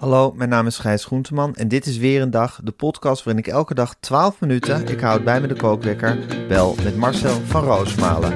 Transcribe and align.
Hallo, 0.00 0.32
mijn 0.36 0.48
naam 0.48 0.66
is 0.66 0.78
Gijs 0.78 1.04
Groenteman 1.04 1.54
en 1.54 1.68
dit 1.68 1.86
is 1.86 1.96
weer 1.98 2.22
een 2.22 2.30
dag, 2.30 2.60
de 2.64 2.70
podcast 2.72 3.24
waarin 3.24 3.44
ik 3.44 3.50
elke 3.52 3.74
dag 3.74 3.94
12 4.00 4.40
minuten, 4.40 4.88
ik 4.88 5.00
houd 5.00 5.24
bij 5.24 5.40
me 5.40 5.46
de 5.46 5.54
kookwekker, 5.56 6.18
bel 6.48 6.74
met 6.82 6.96
Marcel 6.96 7.40
van 7.46 7.64
Roosmalen. 7.64 8.32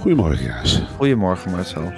Goedemorgen, 0.00 0.36
Gijs. 0.52 0.82
Goedemorgen 0.96 1.50
Marcel. 1.50 1.92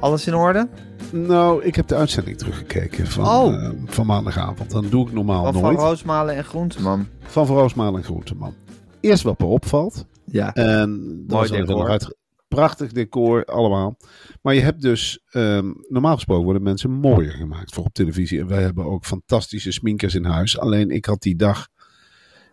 Alles 0.00 0.26
in 0.26 0.34
orde? 0.34 0.68
Nou, 1.12 1.64
ik 1.64 1.74
heb 1.74 1.86
de 1.88 1.94
uitzending 1.94 2.38
teruggekeken 2.38 3.06
van, 3.06 3.26
Oh. 3.28 3.54
eh, 3.64 3.70
van 3.86 4.06
maandagavond. 4.06 4.70
Dan 4.70 4.86
doe 4.88 5.06
ik 5.06 5.12
normaal 5.12 5.44
Van 5.44 5.52
Van 5.52 5.62
nooit. 5.62 5.78
Roosmalen 5.78 6.34
en 6.36 6.44
Groenteman. 6.44 7.06
van 7.26 7.46
Van 7.46 7.56
Roosmalen 7.56 7.94
en 8.00 8.04
Groenteman. 8.04 8.54
Eerst 9.00 9.22
wat 9.22 9.38
me 9.38 9.46
opvalt. 9.46 10.06
Ja. 10.24 10.54
En 10.54 11.24
dat 11.26 11.36
Mooi 11.38 11.50
decor. 11.60 11.76
nog 11.78 11.88
uit- 11.88 12.16
Prachtig 12.48 12.92
decor, 12.92 13.44
allemaal. 13.44 13.96
Maar 14.42 14.54
je 14.54 14.60
hebt 14.60 14.80
dus, 14.82 15.20
ehm, 15.30 15.72
normaal 15.88 16.14
gesproken 16.14 16.44
worden 16.44 16.62
mensen 16.62 16.90
mooier 16.90 17.32
gemaakt 17.32 17.74
voor 17.74 17.84
op 17.84 17.92
televisie. 17.94 18.40
En 18.40 18.46
wij 18.46 18.62
hebben 18.62 18.84
ook 18.84 19.04
fantastische 19.04 19.72
sminkers 19.72 20.14
in 20.14 20.24
huis. 20.24 20.58
Alleen 20.58 20.90
ik 20.90 21.04
had 21.04 21.22
die 21.22 21.36
dag, 21.36 21.68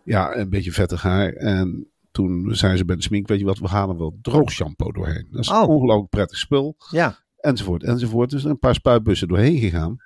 ja, 0.04 0.36
een 0.36 0.50
beetje 0.50 0.72
vettig 0.72 1.02
haar. 1.02 1.32
En 1.32 1.90
toen 2.10 2.54
zijn 2.54 2.76
ze 2.76 2.84
bij 2.84 2.96
de 2.96 3.02
smink, 3.02 3.28
weet 3.28 3.38
je 3.38 3.44
wat, 3.44 3.58
we 3.58 3.66
halen 3.68 3.98
wel 3.98 4.18
droog 4.22 4.50
shampoo 4.50 4.92
doorheen. 4.92 5.28
Dat 5.30 5.40
is 5.40 5.50
Oh. 5.50 5.60
een 5.62 5.68
ongelooflijk 5.68 6.10
prettig 6.10 6.38
spul. 6.38 6.76
Ja. 6.90 7.24
enzovoort, 7.36 7.82
enzovoort. 7.82 8.30
Dus 8.30 8.44
een 8.44 8.58
paar 8.58 8.74
spuitbussen 8.74 9.28
doorheen 9.28 9.58
gegaan. 9.58 9.96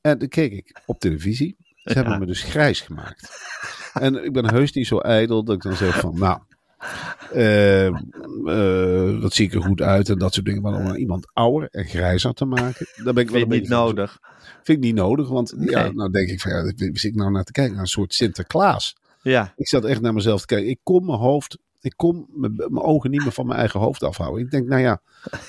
En 0.00 0.18
dan 0.18 0.28
keek 0.28 0.52
ik 0.52 0.80
op 0.86 0.98
televisie. 0.98 1.56
Ze 1.74 1.92
hebben 1.92 2.18
me 2.18 2.26
dus 2.26 2.42
grijs 2.42 2.80
gemaakt. 2.80 3.30
En 3.94 4.24
ik 4.24 4.32
ben 4.32 4.50
heus 4.54 4.72
niet 4.72 4.86
zo 4.86 4.98
ijdel 4.98 5.44
dat 5.44 5.54
ik 5.56 5.62
dan 5.62 5.74
zeg 5.76 6.00
van, 6.00 6.18
nou, 6.18 6.38
eh, 7.32 7.86
eh, 7.86 9.20
dat 9.20 9.32
zie 9.34 9.46
ik 9.46 9.54
er 9.54 9.62
goed 9.62 9.80
uit 9.82 10.08
en 10.08 10.18
dat 10.18 10.34
soort 10.34 10.46
dingen. 10.46 10.62
Maar 10.62 10.74
om 10.74 10.94
iemand 10.94 11.26
ouder 11.32 11.68
en 11.70 11.84
grijzer 11.84 12.32
te 12.34 12.44
maken, 12.44 12.86
daar 13.04 13.14
ben 13.14 13.22
ik 13.24 13.30
wel 13.30 13.42
een 13.42 13.48
niet 13.48 13.68
van- 13.68 13.76
nodig? 13.76 14.18
Vind 14.62 14.78
ik 14.78 14.84
niet 14.84 14.94
nodig, 14.94 15.28
want 15.28 15.54
ja, 15.58 15.90
nou 15.92 16.10
denk 16.10 16.28
ik 16.28 16.40
van, 16.40 16.52
ja, 16.52 16.72
zit 16.76 17.04
ik 17.04 17.14
nou 17.14 17.30
naar 17.30 17.44
te 17.44 17.52
kijken? 17.52 17.72
Naar 17.72 17.82
een 17.82 17.88
soort 17.88 18.14
Sinterklaas. 18.14 18.96
Ja. 19.22 19.52
Ik 19.56 19.68
zat 19.68 19.84
echt 19.84 20.00
naar 20.00 20.14
mezelf 20.14 20.40
te 20.40 20.46
kijken. 20.46 20.68
Ik 20.70 20.78
kon 20.82 21.04
mijn 21.06 21.18
hoofd, 21.18 21.58
ik 21.80 21.92
kon 21.96 22.26
mijn, 22.34 22.54
mijn 22.56 22.84
ogen 22.84 23.10
niet 23.10 23.22
meer 23.22 23.32
van 23.32 23.46
mijn 23.46 23.58
eigen 23.58 23.80
hoofd 23.80 24.02
afhouden. 24.02 24.44
Ik 24.44 24.50
denk, 24.50 24.68
nou 24.68 24.82
ja, 24.82 25.00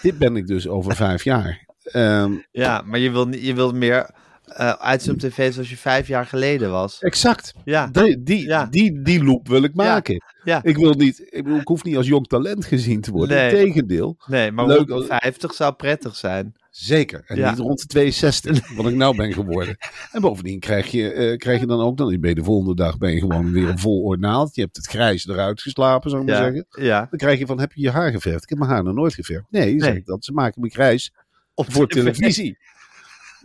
dit 0.02 0.18
ben 0.18 0.36
ik 0.36 0.48
dus 0.48 0.68
over 0.68 0.96
vijf 0.96 1.24
jaar. 1.24 1.66
Ehm, 1.84 2.34
Ja, 2.52 2.82
maar 2.86 3.00
je 3.00 3.12
wil, 3.12 3.28
niet- 3.28 3.46
je 3.46 3.54
wil 3.54 3.72
meer 3.72 4.10
eh 4.46 4.70
uitzend 4.72 5.24
op 5.24 5.30
tv 5.30 5.54
zoals 5.54 5.70
je 5.70 5.78
vijf 5.78 6.08
jaar 6.08 6.26
geleden 6.26 6.72
was. 6.72 7.00
exact. 7.00 7.54
Ja. 7.66 7.88
Die, 7.88 8.24
die, 8.24 8.46
Ja. 8.48 8.66
die, 8.66 9.02
die 9.02 9.24
loop 9.24 9.48
wil 9.48 9.64
ik 9.64 9.74
maken. 9.76 10.24
Ja. 10.44 10.64
Ik 10.64 10.78
wil 10.78 10.94
niet, 10.94 11.20
ik, 11.30 11.44
bedoel, 11.44 11.60
ik 11.60 11.68
hoef 11.68 11.84
niet 11.84 11.96
als 11.98 12.08
jong 12.08 12.28
talent 12.28 12.66
gezien 12.66 13.02
te 13.02 13.12
worden. 13.12 13.38
Nee. 13.38 13.50
Integendeel, 13.52 14.18
Nee, 14.28 14.52
maar 14.52 14.66
Leuk 14.66 14.78
rond 14.78 14.92
als- 14.92 15.02
de 15.08 15.16
50 15.20 15.54
zou 15.54 15.74
prettig 15.74 16.16
zijn. 16.16 16.54
zeker. 16.70 17.24
En 17.26 17.38
Ja. 17.38 17.50
niet 17.50 17.60
rond 17.60 17.80
de 17.80 17.86
62, 17.88 18.60
wat 18.78 18.88
ik 18.88 18.96
nou 18.96 19.16
ben 19.16 19.34
geworden. 19.34 19.78
En 20.12 20.22
bovendien 20.22 20.60
krijg 20.60 20.88
je, 20.92 21.12
eh, 21.12 21.38
krijg 21.38 21.60
je 21.60 21.66
dan 21.66 21.80
ook, 21.82 21.98
dan 21.98 22.20
je 22.22 22.36
de 22.36 22.44
volgende 22.44 22.76
dag 22.76 22.98
ben 22.98 23.14
je 23.14 23.20
gewoon 23.20 23.52
weer 23.52 23.70
een 23.70 23.80
vol 23.80 24.02
ornaat. 24.02 24.56
Je 24.56 24.62
hebt 24.62 24.76
het 24.76 24.88
grijs 24.88 25.28
eruit 25.28 25.62
geslapen, 25.62 26.10
zou 26.10 26.22
ik 26.22 26.28
maar 26.30 26.38
zeggen. 26.38 26.66
Ja. 26.70 27.00
Dan 27.10 27.20
krijg 27.20 27.40
je 27.40 27.46
van, 27.46 27.60
heb 27.60 27.72
je 27.74 27.82
je 27.82 27.92
haar 27.92 28.12
geverfd? 28.12 28.44
Ik 28.44 28.50
heb 28.50 28.58
mijn 28.58 28.72
haar 28.72 28.84
nog 28.84 28.94
nooit 28.96 29.14
geverfd. 29.14 29.46
Nee, 29.50 30.02
dat. 30.06 30.26
Ze 30.26 30.32
maken 30.32 30.62
me 30.62 30.70
grijs 30.70 31.12
Op 31.54 31.72
voor 31.74 31.88
televisie. 31.88 32.58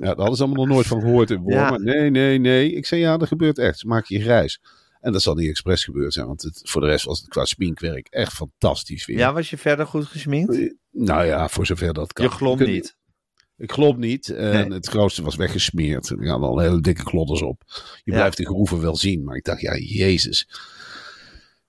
Ja, 0.01 0.07
daar 0.07 0.17
hadden 0.17 0.37
ze 0.37 0.43
allemaal 0.43 0.65
nog 0.65 0.75
nooit 0.75 0.87
van 0.87 1.01
gehoord 1.01 1.31
in 1.31 1.41
Wormen. 1.43 1.85
Ja. 1.85 1.93
Nee, 1.95 2.11
nee, 2.11 2.39
nee. 2.39 2.73
Ik 2.73 2.87
zei 2.87 3.01
ja, 3.01 3.17
dat 3.17 3.29
gebeurt 3.29 3.59
echt. 3.59 3.79
Ze 3.79 3.87
maken 3.87 4.17
je 4.17 4.23
grijs. 4.23 4.61
En 5.01 5.13
dat 5.13 5.23
zal 5.23 5.35
niet 5.35 5.49
expres 5.49 5.85
gebeurd 5.85 6.13
zijn, 6.13 6.27
want 6.27 6.43
het, 6.43 6.61
voor 6.65 6.81
de 6.81 6.87
rest 6.87 7.05
was 7.05 7.19
het 7.21 7.29
qua 7.29 7.45
sminkwerk 7.45 8.07
echt 8.11 8.33
fantastisch 8.33 9.07
weer. 9.07 9.17
Ja, 9.19 9.33
was 9.33 9.51
je 9.51 9.57
verder 9.59 9.87
goed 9.87 10.07
gesminkt? 10.07 10.75
Nou 10.91 11.25
ja, 11.27 11.49
voor 11.49 11.67
zover 11.67 11.93
dat 11.93 12.13
kan. 12.13 12.25
Je 12.25 12.31
glom 12.31 12.59
niet. 12.59 12.97
Ik 13.57 13.73
glom 13.73 13.99
niet. 13.99 14.29
En 14.29 14.69
Nee. 14.69 14.73
het 14.79 14.87
grootste 14.89 15.23
was 15.23 15.37
weggesmeerd. 15.37 16.09
Er 16.09 16.29
hadden 16.29 16.49
al 16.49 16.59
hele 16.59 16.81
dikke 16.81 17.03
klodders 17.05 17.43
op. 17.43 17.63
Je 18.03 18.11
Ja. 18.11 18.17
blijft 18.17 18.37
de 18.37 18.45
groeven 18.47 18.81
wel 18.81 18.97
zien. 18.97 19.25
Maar 19.25 19.37
ik 19.37 19.45
dacht, 19.45 19.61
ja, 19.61 19.77
jezus. 19.77 20.49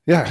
Ja, 0.04 0.24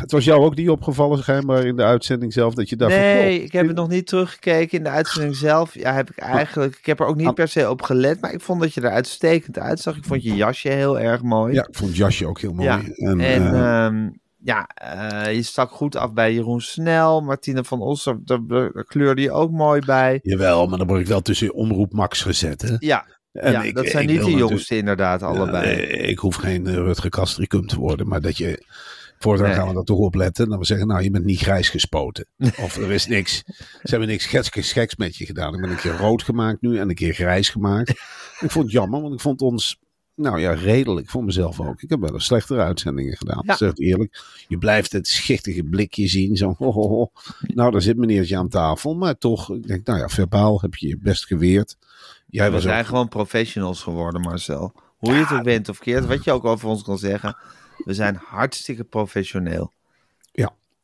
het 0.00 0.10
was 0.12 0.24
jou 0.24 0.44
ook 0.44 0.54
niet 0.56 0.68
opgevallen 0.68 1.18
schijnbaar 1.18 1.64
in 1.66 1.76
de 1.76 1.82
uitzending 1.84 2.32
zelf. 2.32 2.54
Dat 2.54 2.68
je 2.68 2.76
van, 2.78 2.88
Nee, 2.88 3.42
ik 3.42 3.52
heb 3.52 3.66
het 3.66 3.76
nog 3.76 3.88
niet 3.88 4.06
teruggekeken 4.06 4.78
in 4.78 4.84
de 4.84 4.90
uitzending 4.90 5.36
zelf. 5.36 5.74
Ja, 5.74 5.92
heb 5.94 6.10
ik 6.10 6.18
eigenlijk. 6.18 6.76
Ik 6.76 6.86
heb 6.86 7.00
er 7.00 7.06
ook 7.06 7.16
niet 7.16 7.34
per 7.34 7.48
se 7.48 7.70
op 7.70 7.82
gelet, 7.82 8.20
maar 8.20 8.32
ik 8.32 8.40
vond 8.40 8.60
dat 8.60 8.74
je 8.74 8.80
er 8.80 8.90
uitstekend 8.90 9.58
uitzag. 9.58 9.96
Ik 9.96 10.04
vond 10.04 10.22
je 10.22 10.34
jasje 10.34 10.68
heel 10.68 11.00
erg 11.00 11.22
mooi. 11.22 11.54
Ja, 11.54 11.66
ik 11.68 11.74
vond 11.76 11.88
het 11.88 11.98
jasje 11.98 12.26
ook 12.26 12.40
heel 12.40 12.52
mooi. 12.52 12.68
Ja, 12.68 12.80
En, 12.94 13.20
En 13.20 13.54
eh, 13.54 13.84
ehm, 13.84 14.08
ja, 14.36 14.66
eh, 14.74 15.34
je 15.34 15.42
stak 15.42 15.70
goed 15.70 15.96
af 15.96 16.12
bij 16.12 16.32
Jeroen 16.34 16.60
Snel. 16.60 17.20
Martine 17.20 17.64
van 17.64 17.80
Osser, 17.80 18.18
daar, 18.24 18.46
daar 18.46 18.84
kleurde 18.84 19.22
je 19.22 19.30
ook 19.32 19.50
mooi 19.50 19.80
bij. 19.86 20.18
Jawel, 20.22 20.66
maar 20.66 20.78
dan 20.78 20.86
word 20.86 21.00
ik 21.00 21.06
wel 21.06 21.22
tussen 21.22 21.54
Omroep 21.54 21.92
Max 21.92 22.22
gezet. 22.22 22.62
Hè? 22.62 22.74
Ja, 22.78 23.06
En 23.32 23.52
ja 23.52 23.62
ik- 23.62 23.74
dat 23.74 23.86
zijn 23.86 24.02
ik 24.02 24.08
niet 24.08 24.16
de 24.18 24.22
natuurlijk- 24.22 24.50
jongste 24.50 24.76
inderdaad, 24.76 25.22
allebei. 25.22 25.70
Ja, 25.70 25.76
nee, 25.76 25.86
ik 25.88 26.18
hoef 26.18 26.34
geen 26.36 26.74
Rutger 26.74 27.10
Kastricum 27.10 27.66
te 27.66 27.78
worden, 27.78 28.08
maar 28.08 28.20
dat 28.20 28.36
je... 28.36 28.64
Voortaan 29.18 29.46
Nee. 29.46 29.56
gaan 29.56 29.68
we 29.68 29.78
er 29.78 29.84
toch 29.84 29.98
op 29.98 30.14
letten. 30.14 30.48
Dan 30.48 30.58
we 30.58 30.64
zeggen, 30.64 30.86
nou, 30.86 31.02
je 31.02 31.10
bent 31.10 31.24
niet 31.24 31.40
grijs 31.40 31.68
gespoten. 31.68 32.26
Of 32.38 32.76
er 32.76 32.92
is 32.92 33.06
niks. 33.06 33.42
Ze 33.56 33.90
hebben 33.90 34.08
niks 34.08 34.26
geks, 34.26 34.72
geks 34.72 34.96
met 34.96 35.16
je 35.16 35.26
gedaan. 35.26 35.54
Ik 35.54 35.60
ben 35.60 35.70
een 35.70 35.76
keer 35.76 35.96
rood 35.96 36.22
gemaakt 36.22 36.60
nu 36.60 36.78
en 36.78 36.88
een 36.88 36.94
keer 36.94 37.12
grijs 37.14 37.48
gemaakt. 37.48 37.90
ik 38.40 38.50
vond 38.50 38.64
het 38.64 38.72
jammer, 38.72 39.00
want 39.00 39.14
ik 39.14 39.20
vond 39.20 39.42
ons, 39.42 39.78
nou 40.14 40.40
ja, 40.40 40.52
redelijk. 40.52 41.10
Voor 41.10 41.24
mezelf 41.24 41.60
ook. 41.60 41.82
Ik 41.82 41.90
heb 41.90 42.00
wel 42.00 42.12
eens 42.12 42.24
slechtere 42.24 42.60
uitzendingen 42.62 43.16
gedaan. 43.16 43.42
Ja. 43.46 43.56
Zeg 43.56 43.68
het 43.68 43.80
eerlijk. 43.80 44.22
Je 44.48 44.58
blijft 44.58 44.92
het 44.92 45.06
schichtige 45.06 45.62
blikje 45.62 46.08
zien. 46.08 46.36
Zo, 46.36 46.54
ho, 46.58 46.72
ho, 46.72 46.88
ho. 46.88 47.10
Nou, 47.54 47.70
daar 47.70 47.82
zit 47.82 47.96
meneertje 47.96 48.36
aan 48.36 48.48
tafel. 48.48 48.94
Maar 48.94 49.18
toch, 49.18 49.50
ik 49.54 49.66
denk, 49.66 49.86
nou 49.86 49.98
ja, 49.98 50.08
verbaal 50.08 50.60
heb 50.60 50.74
je 50.74 50.88
je 50.88 50.98
best 50.98 51.26
geweerd. 51.26 51.76
Jij 52.26 52.46
We 52.46 52.52
was 52.52 52.62
zijn 52.62 52.80
ook 52.80 52.86
gewoon 52.86 53.08
professionals 53.08 53.82
geworden, 53.82 54.20
Marcel. 54.20 54.72
Hoe 54.96 55.12
je 55.12 55.20
het 55.20 55.32
ook 55.32 55.42
bent 55.42 55.68
of 55.68 55.78
keert, 55.78 56.06
wat 56.06 56.24
je 56.24 56.32
ook 56.32 56.44
over 56.44 56.68
ons 56.68 56.82
kan 56.82 56.98
zeggen. 56.98 57.36
We 57.84 57.94
zijn 57.94 58.16
hartstikke 58.16 58.84
professioneel. 58.84 59.72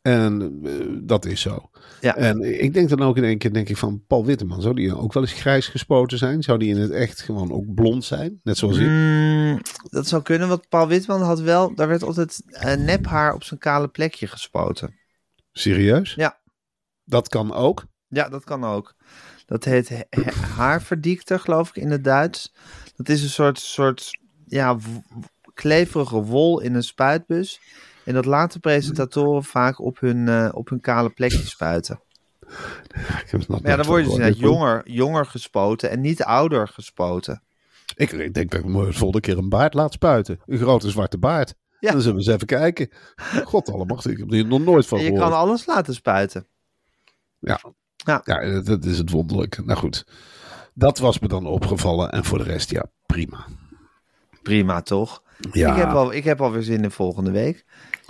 En 0.02 0.60
eh, 0.64 0.72
dat 1.02 1.24
is 1.24 1.40
zo. 1.40 1.70
Ja. 2.00 2.16
En 2.16 2.62
ik 2.62 2.72
denk 2.74 2.88
dan 2.88 3.02
ook 3.02 3.16
in 3.16 3.24
één 3.24 3.38
keer, 3.38 3.52
denk 3.52 3.68
ik 3.68 3.76
van 3.76 4.04
Paul 4.06 4.24
Witteman, 4.24 4.62
zou 4.62 4.74
die 4.74 4.96
ook 4.96 5.12
wel 5.12 5.22
eens 5.22 5.32
grijs 5.32 5.66
gespoten 5.66 6.18
zijn? 6.18 6.42
Zou 6.42 6.58
die 6.58 6.74
in 6.74 6.80
het 6.80 6.90
echt 6.90 7.20
gewoon 7.20 7.52
ook 7.52 7.74
blond 7.74 8.04
zijn? 8.04 8.40
Net 8.42 8.56
zoals 8.56 8.76
ik? 8.78 8.86
Mm, 8.86 9.60
dat 9.90 10.06
zou 10.06 10.22
kunnen, 10.22 10.48
want 10.48 10.68
Paul 10.68 10.88
Witman 10.88 11.22
had 11.22 11.40
wel... 11.40 11.74
Daar 11.74 11.88
werd 11.88 12.02
altijd 12.02 12.42
eh, 12.46 12.74
nephaar 12.74 13.34
op 13.34 13.44
zijn 13.44 13.60
kale 13.60 13.88
plekje 13.88 14.26
gespoten. 14.26 14.94
Serieus? 15.52 16.14
Ja. 16.14 16.40
Dat 17.04 17.28
kan 17.28 17.52
ook? 17.52 17.84
Ja, 18.08 18.28
dat 18.28 18.44
kan 18.44 18.64
ook. 18.64 18.94
Dat 19.46 19.64
heet 19.64 19.88
he- 19.88 20.00
he- 20.10 20.32
haarverdiekter, 20.32 21.40
geloof 21.40 21.68
ik, 21.68 21.76
in 21.76 21.90
het 21.90 22.04
Duits. 22.04 22.54
Dat 22.96 23.08
is 23.08 23.22
een 23.22 23.28
soort, 23.28 23.58
soort 23.58 24.10
ja, 24.46 24.78
kleverige 25.54 26.22
wol 26.22 26.60
in 26.60 26.74
een 26.74 26.82
spuitbus. 26.82 27.60
En 28.04 28.14
dat 28.14 28.24
laten 28.24 28.60
presentatoren 28.60 29.44
vaak 29.44 29.80
op 29.80 30.00
hun, 30.00 30.28
eh, 30.28 30.48
op 30.52 30.68
hun 30.68 30.80
kale 30.80 31.10
plekje 31.10 31.46
spuiten. 31.46 32.00
Maar 33.48 33.60
ja, 33.62 33.76
dan 33.76 33.86
word 33.86 34.02
je 34.02 34.08
dus 34.08 34.18
net 34.18 34.34
gehoord. 34.36 34.52
jonger, 34.54 34.90
jonger 34.90 35.26
gespoten 35.26 35.90
en 35.90 36.00
niet 36.00 36.22
ouder 36.22 36.68
gespoten. 36.68 37.42
Ik, 37.96 38.12
ik 38.12 38.34
denk 38.34 38.50
dat 38.50 38.60
ik 38.60 38.66
me 38.66 38.84
de 38.86 38.92
volgende 38.92 39.20
keer 39.20 39.38
een 39.38 39.48
baard 39.48 39.74
laat 39.74 39.92
spuiten. 39.92 40.40
Een 40.46 40.58
grote 40.58 40.90
zwarte 40.90 41.18
baard. 41.18 41.54
Ja. 41.80 41.90
Dan 41.92 42.00
zullen 42.00 42.16
we 42.16 42.22
eens 42.24 42.34
even 42.34 42.46
kijken. 42.46 42.90
God 43.44 43.68
ik 44.06 44.18
heb 44.18 44.30
er 44.32 44.46
nog 44.46 44.60
nooit 44.60 44.86
van 44.86 44.98
En 44.98 45.04
je 45.04 45.10
gehoord. 45.10 45.28
kan 45.30 45.38
alles 45.38 45.66
laten 45.66 45.94
spuiten. 45.94 46.46
Ja. 47.38 47.60
Ja. 47.96 48.20
ja, 48.24 48.50
dat- 48.50 48.66
dat 48.66 48.84
is 48.84 48.98
het 48.98 49.10
wonderlijke. 49.10 49.62
Nou 49.64 49.78
goed, 49.78 50.06
dat 50.74 50.98
was 50.98 51.18
me 51.18 51.28
dan 51.28 51.46
opgevallen. 51.46 52.10
En 52.10 52.24
voor 52.24 52.38
de 52.38 52.44
rest, 52.44 52.70
ja, 52.70 52.84
prima. 53.06 53.46
Prima, 54.42 54.80
toch? 54.82 55.22
Ja, 55.52 55.70
Ik, 55.70 55.76
heb 55.76 55.88
al, 55.88 56.12
ik 56.12 56.24
heb 56.24 56.40
alweer 56.40 56.62
zin 56.62 56.82
in 56.82 56.90
volgende 56.90 57.30
week. 57.30 57.64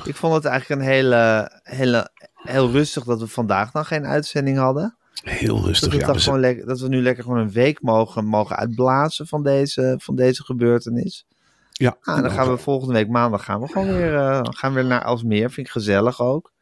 Ik 0.04 0.16
vond 0.16 0.34
het 0.34 0.44
eigenlijk 0.44 0.80
een 0.80 0.86
hele, 0.86 1.50
hele, 1.62 2.10
heel 2.34 2.70
rustig 2.70 3.04
dat 3.04 3.20
we 3.20 3.26
vandaag 3.26 3.72
nog 3.72 3.88
geen 3.88 4.06
uitzending 4.06 4.58
hadden. 4.58 4.96
heel 5.22 5.56
Dat 5.56 5.64
rustig. 5.66 5.92
we, 5.92 5.98
Ja, 5.98 6.06
toch 6.06 6.14
we 6.14 6.20
gewoon 6.20 6.40
lekker, 6.40 6.66
dat 6.66 6.80
we 6.80 6.88
nu 6.88 7.02
lekker 7.02 7.22
gewoon 7.24 7.38
een 7.38 7.52
week 7.52 7.82
mogen, 7.82 8.24
mogen 8.24 8.56
uitblazen 8.56 9.26
van 9.26 9.42
deze, 9.42 9.94
van 9.98 10.16
deze 10.16 10.44
gebeurtenis. 10.44 11.26
ja, 11.70 11.96
Ah, 12.00 12.22
dan 12.22 12.30
gaan 12.30 12.50
we 12.50 12.56
volgende 12.56 12.94
week 12.94 13.08
maandag 13.08 13.44
gaan 13.44 13.60
we 13.60 13.68
gewoon 13.68 13.86
weer, 13.96 14.16
eh, 14.16 14.40
gaan 14.42 14.72
we 14.74 14.80
weer 14.80 14.88
naar 14.88 15.04
Alsmeer. 15.04 15.50
Vind 15.50 15.66
ik 15.66 15.72
gezellig 15.72 16.20
ook. 16.20 16.52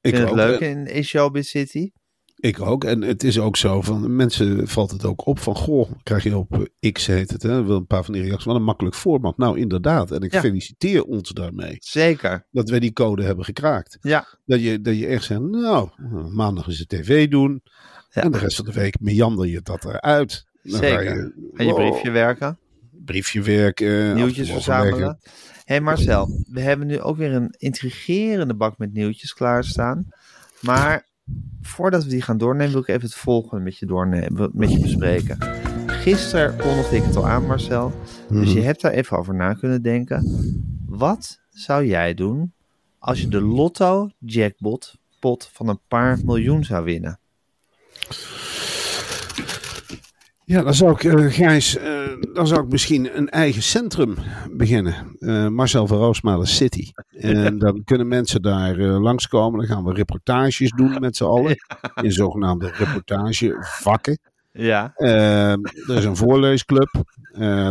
Ik 0.00 0.14
vind 0.14 0.30
ook, 0.30 0.36
het 0.36 0.46
leuk 0.46 0.60
eh, 0.60 0.70
in, 0.70 0.86
in 0.86 1.04
Showbiz 1.04 1.48
City. 1.48 1.90
Ik 2.36 2.60
ook. 2.60 2.84
En 2.84 3.02
het 3.02 3.24
is 3.24 3.38
ook 3.38 3.56
zo 3.56 3.80
van 3.82 4.16
mensen 4.16 4.68
valt 4.68 4.90
het 4.90 5.04
ook 5.04 5.26
op 5.26 5.38
van 5.38 5.56
goh, 5.56 5.90
krijg 6.02 6.22
je 6.22 6.36
op 6.36 6.66
eh, 6.80 6.92
X 6.92 7.06
heet 7.06 7.30
het, 7.30 7.42
hè? 7.42 7.64
Wel 7.64 7.76
een 7.76 7.86
paar 7.86 8.04
van 8.04 8.14
die 8.14 8.22
reacties. 8.22 8.44
Wat 8.44 8.56
een 8.56 8.62
makkelijk 8.64 8.94
format. 8.96 9.36
Nou, 9.36 9.58
inderdaad. 9.58 10.10
En 10.10 10.20
ik 10.20 10.32
Ja. 10.32 10.40
feliciteer 10.40 11.02
ons 11.04 11.30
daarmee 11.30 11.76
Zeker. 11.78 12.46
dat 12.50 12.68
wij 12.70 12.80
die 12.80 12.92
code 12.92 13.22
hebben 13.22 13.44
gekraakt. 13.44 13.98
Ja, 14.00 14.26
Dat 14.44 14.62
je, 14.62 14.80
dat 14.80 14.98
je 14.98 15.06
echt 15.06 15.24
zegt, 15.24 15.40
nou, 15.40 15.88
maandag 16.32 16.68
is 16.68 16.78
het 16.78 16.88
tv 16.88 17.28
doen. 17.28 17.62
Ja. 18.10 18.22
En 18.22 18.30
de 18.30 18.38
rest 18.38 18.56
van 18.56 18.64
de 18.64 18.72
week 18.72 19.00
meander 19.00 19.46
je 19.46 19.60
dat 19.62 19.84
eruit. 19.84 20.44
Dan 20.62 20.78
Zeker. 20.78 21.32
en 21.56 21.66
je 21.66 21.74
briefje 21.74 22.10
werken. 22.10 22.58
briefje 23.04 23.42
werken. 23.42 24.14
nieuwtjes 24.14 24.50
verzamelen. 24.50 25.18
Hé 25.22 25.74
hey 25.74 25.80
Marcel, 25.80 26.44
we 26.50 26.60
hebben 26.60 26.86
nu 26.86 27.00
ook 27.00 27.16
weer 27.16 27.32
een 27.32 27.54
intrigerende 27.58 28.54
bak 28.54 28.78
met 28.78 28.92
nieuwtjes 28.92 29.32
klaarstaan. 29.34 30.06
Maar 30.60 31.06
voordat 31.60 32.04
we 32.04 32.08
die 32.10 32.22
gaan 32.22 32.38
doornemen, 32.38 32.72
wil 32.72 32.80
ik 32.80 32.88
even 32.88 33.00
het 33.02 33.14
volgende 33.14 33.64
met 33.64 33.78
je, 33.78 33.86
doornemen, 33.86 34.50
met 34.54 34.72
je 34.72 34.80
bespreken. 34.80 35.38
Gisteren 35.86 36.56
kondigde 36.56 36.96
ik 36.96 37.02
het 37.02 37.16
al 37.16 37.28
aan, 37.28 37.46
Marcel. 37.46 37.92
Dus 38.28 38.48
Mhm. 38.48 38.58
je 38.58 38.64
hebt 38.64 38.80
daar 38.80 38.92
even 38.92 39.18
over 39.18 39.34
na 39.34 39.54
kunnen 39.54 39.82
denken. 39.82 40.24
Wat 40.86 41.40
zou 41.50 41.84
jij 41.86 42.14
doen 42.14 42.52
als 42.98 43.20
je 43.20 43.28
de 43.28 43.40
lotto 43.40 44.10
jackpot 44.18 44.94
pot 45.20 45.50
van 45.52 45.68
een 45.68 45.80
paar 45.88 46.18
miljoen 46.24 46.64
zou 46.64 46.84
winnen? 46.84 47.18
Ja, 50.46 50.62
dan 50.62 50.74
zou 50.74 50.92
ik, 50.92 51.04
eh, 51.04 51.32
Gijs, 51.32 51.76
eh, 51.76 52.08
dan 52.32 52.46
zou 52.46 52.62
ik 52.62 52.68
misschien 52.70 53.16
een 53.16 53.28
eigen 53.28 53.62
centrum 53.62 54.14
beginnen. 54.50 55.16
Eh, 55.18 55.48
Marcel 55.48 55.86
van 55.86 55.98
Roosmalen 55.98 56.46
City. 56.46 56.90
En 57.10 57.58
dan 57.58 57.84
kunnen 57.84 58.08
mensen 58.08 58.42
daar 58.42 58.76
langskomen. 58.78 59.58
Dan 59.58 59.68
gaan 59.68 59.84
we 59.84 59.92
reportages 59.92 60.70
doen 60.70 61.00
met 61.00 61.16
z'n 61.16 61.24
allen. 61.24 61.56
In 62.02 62.12
zogenaamde 62.12 62.70
reportagevakken. 62.70 64.18
Ja, 64.52 64.92
Eh, 64.94 65.52
er 65.52 65.96
is 65.96 66.04
een 66.04 66.16
voorleesclub. 66.16 67.04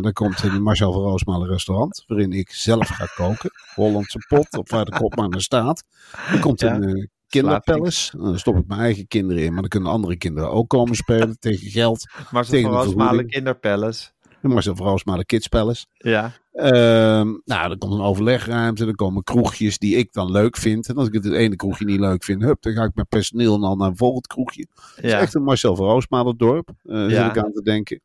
Dan 0.02 0.14
komt 0.14 0.44
een 0.44 0.62
Marcel 0.62 0.92
van 0.92 1.02
Roosmalen 1.02 1.48
restaurant. 1.48 2.04
Waarin 2.08 2.32
ik 2.32 2.52
zelf 2.52 2.88
ga 2.88 3.06
koken. 3.16 3.50
Hollandse 3.76 4.26
pot, 4.28 4.58
of 4.58 4.72
waar 4.72 4.86
de 4.86 4.98
kop 4.98 5.16
maar 5.16 5.30
naar 5.30 5.42
staat. 5.42 5.84
Er 6.32 6.40
komt 6.40 6.62
een 6.62 7.10
kinderpalace. 7.42 8.18
Dan 8.18 8.40
stop 8.40 8.58
ik 8.58 8.68
mijn 8.68 8.80
eigen 8.80 9.08
kinderen 9.08 9.44
in. 9.44 9.52
Maar 9.52 9.62
dan 9.62 9.70
kunnen 9.70 9.92
andere 9.92 10.18
kinderen 10.18 10.52
ook 10.52 10.70
komen 10.70 10.96
spelen 10.96 11.40
tegen 11.40 11.70
geld. 11.70 12.10
Van 12.10 12.44
de 12.50 12.62
Roosmalen 12.62 12.94
vergoeding. 12.94 13.32
Kinderpalace. 13.32 14.10
De 14.42 14.48
Marcel 14.48 14.76
van 14.76 14.88
Roosmalen 14.88 15.26
Kids 15.26 15.48
Palace. 15.48 15.86
Ja, 15.98 16.34
Ehm, 16.56 17.28
nou, 17.46 17.72
er 17.72 17.78
komt 17.78 17.94
een 17.94 18.02
overlegruimte. 18.02 18.86
Er 18.86 18.96
komen 18.96 19.24
kroegjes 19.24 19.78
die 19.78 19.96
ik 19.96 20.14
dan 20.14 20.32
leuk 20.32 20.58
vind. 20.58 20.88
En 20.88 20.96
als 20.96 21.08
ik 21.08 21.14
het 21.14 21.32
ene 21.34 21.56
kroegje 21.56 21.86
niet 21.86 22.00
leuk 22.00 22.24
vind, 22.24 22.42
hup, 22.42 22.62
dan 22.62 22.74
ga 22.74 22.84
ik 22.84 22.96
met 22.96 23.10
personeel 23.10 23.60
dan 23.60 23.78
naar 23.78 23.88
een 23.88 23.98
volgend 23.98 24.28
kroegje. 24.28 24.68
Het 24.96 25.04
is 25.06 25.12
ja. 25.12 25.20
echt 25.20 25.36
een 25.36 25.44
Marcel 25.44 25.76
van 25.76 25.86
Roosmalen 25.86 26.38
dorp. 26.38 26.70
zit 26.84 27.10
Ja. 27.12 27.30
ik 27.30 27.38
aan 27.38 27.52
te 27.52 27.62
denken. 27.62 28.02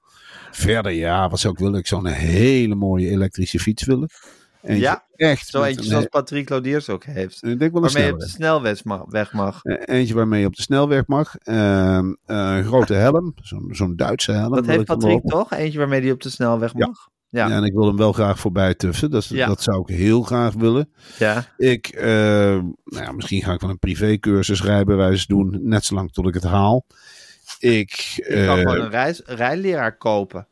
Verder, 0.51 0.93
ja, 0.93 1.29
wat 1.29 1.41
zou 1.41 1.53
ik 1.53 1.59
willen? 1.59 1.79
Ik 1.79 1.87
zou 1.87 2.07
een 2.07 2.13
hele 2.13 2.75
mooie 2.75 3.09
elektrische 3.09 3.59
fiets 3.59 3.85
willen. 3.85 4.09
Eentje 4.63 4.83
Ja, 4.83 5.05
echt. 5.17 5.47
Zo 5.49 5.63
eentje 5.63 5.81
een- 5.83 5.89
zoals 5.89 6.07
Patrick 6.07 6.49
Lodiers 6.49 6.89
ook 6.89 7.05
heeft. 7.05 7.43
Ik 7.45 7.59
denk 7.59 7.73
wel 7.73 7.85
een 7.85 7.93
Waarmee 7.93 8.07
je 8.07 8.13
op 8.13 8.19
de 8.19 8.29
snelweg. 8.29 8.85
mag, 8.85 9.03
weg 9.09 9.33
mag. 9.33 9.61
Eh, 9.65 9.97
Eentje 9.99 10.15
waarmee 10.15 10.41
je 10.41 10.47
op 10.47 10.57
de 10.57 10.63
snelweg 10.63 11.07
mag. 11.07 11.35
Een 11.43 12.65
grote 12.65 12.95
helm. 12.95 13.33
Zo'n 13.43 13.69
zo'n 13.71 13.97
Duitse 13.97 14.33
helm. 14.33 14.55
Dat 14.55 14.67
heeft 14.67 14.81
ik 14.81 14.87
Patrick 14.87 15.23
toch? 15.25 15.53
Eentje 15.53 15.79
waarmee 15.79 16.01
hij 16.01 16.11
op 16.11 16.23
de 16.23 16.31
snelweg 16.31 16.75
mag? 16.75 17.09
Ja. 17.29 17.49
Ja, 17.49 17.51
en 17.57 17.65
ik 17.65 17.73
wil 17.73 17.87
hem 17.87 17.97
wel 17.97 18.13
graag 18.13 18.39
voorbij 18.39 18.75
tuffen. 18.75 19.11
Dat, 19.11 19.27
Ja. 19.27 19.47
dat 19.47 19.63
zou 19.63 19.81
ik 19.81 19.97
heel 19.97 20.23
graag 20.23 20.55
willen. 20.55 20.93
ja. 21.19 21.45
Ik, 21.57 21.87
eh, 21.89 22.05
nou 22.85 23.05
ja, 23.05 23.13
misschien 23.13 23.43
ga 23.43 23.53
ik 23.53 23.61
wel 23.61 23.71
een 23.71 23.79
privécursus 23.79 24.63
rijbewijs 24.63 25.27
doen, 25.27 25.59
net 25.63 25.85
zolang 25.85 26.13
tot 26.13 26.27
ik 26.29 26.35
het 26.35 26.43
haal. 26.43 26.87
Ik, 27.59 27.91
Je 27.91 28.45
kan 28.47 28.59
gewoon 28.59 28.81
een, 28.81 28.91
reis, 28.91 29.23
een 29.27 29.37
rijleraar 29.37 29.97
kopen. 29.97 30.47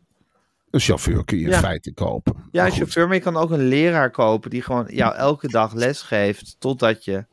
Een 0.70 0.80
chauffeur 0.80 1.24
kun 1.24 1.38
je 1.38 1.44
in 1.44 1.50
Ja. 1.50 1.58
feite 1.58 1.92
kopen. 1.94 2.34
Ja, 2.50 2.66
een 2.66 2.72
chauffeur, 2.72 3.06
maar 3.06 3.16
je 3.16 3.22
kan 3.22 3.36
ook 3.36 3.50
een 3.50 3.68
leraar 3.68 4.10
kopen 4.10 4.50
die 4.50 4.62
gewoon 4.62 4.86
jou 4.88 5.14
elke 5.14 5.48
dag 5.48 5.74
les 5.74 6.02
geeft 6.02 6.56
totdat 6.58 7.04
je, 7.04 7.26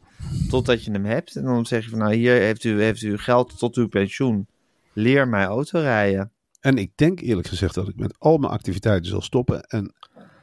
totdat 0.50 0.84
je 0.86 0.92
hem 0.92 1.06
hebt. 1.06 1.36
En 1.36 1.44
dan 1.44 1.66
zeg 1.66 1.84
je 1.84 1.90
van, 1.90 2.00
nou 2.00 2.14
hier 2.14 2.34
heeft 2.34 2.64
u, 2.64 2.82
heeft 2.82 3.02
u 3.02 3.18
geld 3.18 3.58
tot 3.58 3.76
uw 3.76 3.88
pensioen. 3.88 4.48
Leer 4.94 5.28
mij 5.28 5.46
autorijden. 5.46 6.32
En 6.60 6.78
ik 6.78 6.92
denk 6.96 7.20
eerlijk 7.20 7.48
gezegd 7.48 7.76
dat 7.76 7.88
ik 7.88 7.96
met 7.96 8.16
al 8.18 8.38
mijn 8.38 8.52
activiteiten 8.54 9.06
zal 9.10 9.22
stoppen 9.22 9.62
en 9.64 9.94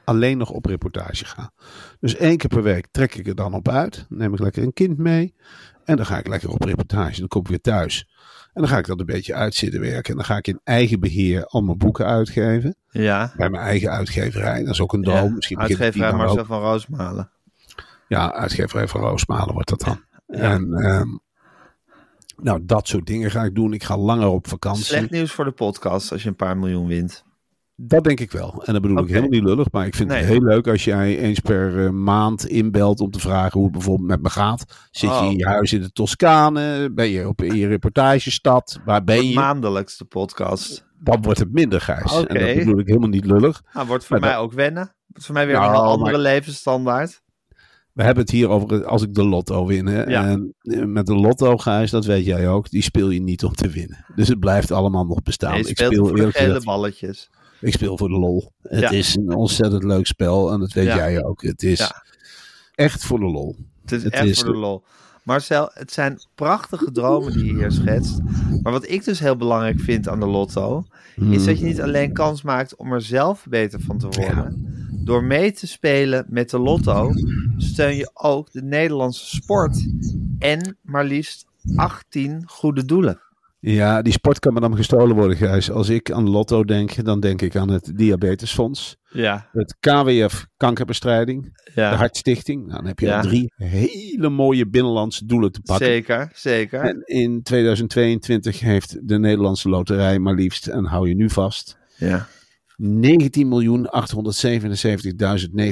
alleen 0.04 0.38
nog 0.38 0.50
op 0.50 0.64
reportage 0.66 1.24
ga. 1.24 1.52
Dus 2.00 2.16
één 2.16 2.36
keer 2.36 2.48
per 2.50 2.62
week 2.62 2.86
trek 2.90 3.14
ik 3.14 3.26
er 3.26 3.34
dan 3.34 3.54
op 3.54 3.68
uit. 3.68 4.06
Neem 4.08 4.32
ik 4.34 4.40
lekker 4.40 4.62
een 4.62 4.72
kind 4.72 4.98
mee. 4.98 5.34
En 5.84 5.96
dan 5.96 6.06
ga 6.06 6.18
ik 6.18 6.26
lekker 6.28 6.48
op 6.50 6.62
reportage. 6.62 7.18
Dan 7.18 7.28
kom 7.28 7.40
ik 7.40 7.48
weer 7.48 7.60
thuis. 7.60 8.08
En 8.52 8.60
dan 8.62 8.68
ga 8.70 8.78
ik 8.78 8.86
dat 8.86 9.00
een 9.00 9.06
beetje 9.06 9.34
uitzitten 9.34 9.80
werken. 9.80 10.10
En 10.10 10.16
dan 10.16 10.24
ga 10.24 10.36
ik 10.36 10.46
in 10.46 10.60
eigen 10.64 11.00
beheer 11.00 11.46
al 11.46 11.60
mijn 11.60 11.78
boeken 11.78 12.06
uitgeven. 12.06 12.76
Ja, 12.90 13.32
Bij 13.36 13.50
mijn 13.50 13.64
eigen 13.64 13.90
uitgeverij. 13.90 14.60
Dat 14.64 14.72
is 14.72 14.80
ook 14.80 14.92
een 14.92 15.02
droom. 15.02 15.24
ja. 15.28 15.34
Misschien 15.34 15.58
uitgeverij 15.58 16.10
dan 16.10 16.20
ook. 16.20 16.26
Marcel 16.26 16.44
van 16.44 16.60
Roosmalen. 16.60 17.30
Ja, 18.08 18.32
uitgeverij 18.32 18.88
van 18.88 19.00
Roosmalen 19.00 19.52
wordt 19.54 19.68
dat 19.68 19.80
dan. 19.80 20.04
Ja. 20.26 20.38
En 20.38 20.72
ehm, 20.74 21.08
nou, 22.36 22.60
dat 22.64 22.88
soort 22.88 23.06
dingen 23.06 23.30
ga 23.30 23.42
ik 23.44 23.54
doen. 23.54 23.72
Ik 23.72 23.84
ga 23.84 23.96
langer 23.96 24.26
op 24.28 24.48
vakantie. 24.48 24.84
Slecht 24.84 25.10
nieuws 25.10 25.32
voor 25.32 25.44
de 25.44 25.50
podcast 25.50 26.12
als 26.12 26.22
je 26.22 26.28
een 26.28 26.36
paar 26.36 26.56
miljoen 26.56 26.86
wint. 26.86 27.24
Dat 27.84 28.04
denk 28.04 28.20
ik 28.20 28.30
wel. 28.32 28.62
En 28.64 28.72
dat 28.72 28.82
bedoel 28.82 28.98
ik 28.98 29.08
helemaal 29.08 29.28
niet 29.28 29.42
lullig. 29.42 29.66
Maar 29.70 29.86
ik 29.86 29.94
vind 29.94 30.08
Nee. 30.08 30.18
het 30.18 30.28
heel 30.28 30.42
leuk 30.42 30.66
als 30.68 30.84
jij 30.84 31.18
eens 31.18 31.40
per 31.40 31.84
eh, 31.84 31.90
maand 31.90 32.46
inbelt 32.46 33.00
om 33.00 33.10
te 33.10 33.18
vragen 33.20 33.52
hoe 33.52 33.62
het 33.62 33.72
bijvoorbeeld 33.72 34.08
met 34.08 34.22
me 34.22 34.30
gaat. 34.30 34.64
Zit 34.90 35.10
je 35.10 35.16
Oh. 35.16 35.30
in 35.30 35.36
je 35.36 35.46
huis 35.46 35.72
in 35.72 35.80
de 35.80 35.90
Toscane? 35.92 36.90
Ben 36.92 37.08
je 37.08 37.28
op 37.28 37.42
in 37.42 37.54
je 37.54 37.66
reportagestad? 37.66 38.80
Waar 38.84 39.04
ben 39.04 39.28
je? 39.28 39.34
Maandelijks 39.34 39.96
de 39.96 40.04
podcast. 40.04 40.86
Dan 40.98 41.22
wordt 41.22 41.38
het 41.38 41.52
minder, 41.52 41.80
Gijs. 41.80 42.12
Oké. 42.12 42.34
En 42.34 42.46
dat 42.46 42.64
bedoel 42.64 42.78
ik 42.80 42.86
helemaal 42.86 43.08
niet 43.08 43.24
lullig. 43.26 43.62
Nou, 43.72 43.86
wordt 43.86 44.04
voor 44.04 44.18
Maar 44.20 44.28
mij 44.28 44.38
ook 44.38 44.52
wennen. 44.52 44.94
Wordt 45.06 45.24
voor 45.26 45.34
mij 45.34 45.46
weer 45.46 45.54
Nou, 45.56 45.72
een 45.74 45.80
andere 45.80 46.10
maar- 46.12 46.20
levensstandaard. 46.20 47.20
We 47.92 48.02
hebben 48.02 48.22
het 48.22 48.32
hier 48.32 48.48
over 48.48 48.84
als 48.86 49.02
ik 49.02 49.14
de 49.14 49.24
lotto 49.24 49.66
win. 49.66 49.86
Hè? 49.86 50.02
Ja. 50.04 50.26
En 50.28 50.54
eh, 50.60 50.84
met 50.84 51.06
de 51.06 51.14
lotto, 51.14 51.56
Gijs, 51.56 51.90
dat 51.90 52.04
weet 52.04 52.24
jij 52.24 52.48
ook, 52.48 52.70
die 52.70 52.82
speel 52.82 53.10
je 53.10 53.20
niet 53.20 53.44
om 53.44 53.52
te 53.52 53.68
winnen. 53.68 54.04
Dus 54.14 54.28
het 54.28 54.38
blijft 54.40 54.70
allemaal 54.70 55.04
nog 55.04 55.22
bestaan. 55.22 55.52
Nee, 55.52 55.60
ik 55.66 55.78
speel 55.78 56.08
eerlijk 56.16 56.36
gezegd, 56.36 56.64
balletjes. 56.64 57.30
Ik 57.62 57.72
speel 57.72 57.98
voor 57.98 58.08
de 58.08 58.18
lol. 58.18 58.52
Het 58.62 58.80
Ja. 58.80 58.90
is 58.90 59.16
een 59.16 59.34
ontzettend 59.34 59.84
leuk 59.84 60.06
spel 60.06 60.52
en 60.52 60.60
dat 60.60 60.72
weet 60.72 60.86
Ja. 60.86 60.96
jij 60.96 61.24
ook. 61.24 61.42
Het 61.42 61.62
is 61.62 61.78
Ja. 61.78 62.04
echt 62.74 63.04
voor 63.04 63.18
de 63.18 63.24
lol. 63.30 63.56
Het 63.82 63.92
is 63.92 64.02
Het 64.02 64.12
echt 64.12 64.24
is- 64.28 64.40
voor 64.40 64.52
de 64.52 64.58
lol. 64.58 64.82
Marcel, 65.22 65.70
het 65.74 65.92
zijn 65.92 66.18
prachtige 66.34 66.92
dromen 66.92 67.32
die 67.32 67.44
je 67.44 67.52
hier 67.54 67.72
schetst. 67.72 68.18
Maar 68.62 68.72
wat 68.72 68.88
ik 68.88 69.04
dus 69.04 69.18
heel 69.18 69.36
belangrijk 69.36 69.80
vind 69.80 70.08
aan 70.08 70.20
de 70.20 70.26
lotto... 70.26 70.84
is 71.30 71.44
dat 71.44 71.58
je 71.58 71.64
niet 71.64 71.80
alleen 71.82 72.12
kans 72.12 72.42
maakt 72.42 72.76
om 72.76 72.92
er 72.92 73.02
zelf 73.02 73.46
beter 73.48 73.80
van 73.80 73.98
te 73.98 74.06
worden. 74.08 74.66
Door 75.04 75.24
mee 75.24 75.52
te 75.52 75.66
spelen 75.66 76.26
met 76.28 76.50
de 76.50 76.58
lotto... 76.58 77.10
steun 77.56 77.96
je 77.96 78.10
ook 78.14 78.52
de 78.52 78.62
Nederlandse 78.62 79.26
sport. 79.36 79.86
En 80.38 80.76
maar 80.82 81.04
liefst 81.04 81.46
18 81.76 82.42
goede 82.46 82.84
doelen. 82.84 83.20
Ja, 83.64 84.02
die 84.02 84.12
sport 84.12 84.38
kan 84.38 84.52
me 84.52 84.60
dan 84.60 84.76
gestolen 84.76 85.16
worden, 85.16 85.36
Gijs. 85.36 85.70
Als 85.70 85.88
ik 85.88 86.10
aan 86.10 86.30
lotto 86.30 86.64
denk, 86.64 87.04
dan 87.04 87.20
denk 87.20 87.42
ik 87.42 87.56
aan 87.56 87.68
het 87.70 87.92
Diabetesfonds. 87.96 88.96
Ja, 89.10 89.48
Het 89.52 89.76
KWF 89.80 90.46
Kankerbestrijding. 90.56 91.60
De 91.74 91.80
Hartstichting. 91.82 92.60
Nou, 92.66 92.76
dan 92.76 92.86
heb 92.86 92.98
je 92.98 93.06
Ja. 93.06 93.16
al 93.16 93.22
drie 93.22 93.52
hele 93.56 94.28
mooie 94.28 94.68
binnenlandse 94.68 95.26
doelen 95.26 95.52
te 95.52 95.60
pakken. 95.60 95.86
zeker, 95.86 96.30
zeker. 96.34 96.80
En 96.80 97.00
in 97.04 97.42
2022 97.42 98.60
heeft 98.60 99.08
de 99.08 99.18
Nederlandse 99.18 99.68
loterij 99.68 100.18
maar 100.18 100.34
liefst, 100.34 100.66
en 100.66 100.84
hou 100.84 101.08
je 101.08 101.14
nu 101.14 101.30
vast, 101.30 101.78
Ja. 101.96 102.26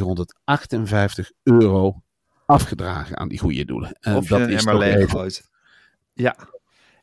19.877.958 0.00 1.30
euro 1.42 2.02
afgedragen 2.46 3.16
aan 3.18 3.28
die 3.28 3.38
goede 3.38 3.64
doelen. 3.64 3.92
En 4.00 4.16
Of 4.16 4.28
je 4.28 4.34
een 4.34 4.48
is 4.50 4.64
toch 4.64 4.78
leeg 4.78 4.96
even-. 4.96 5.42
Ja. 6.12 6.36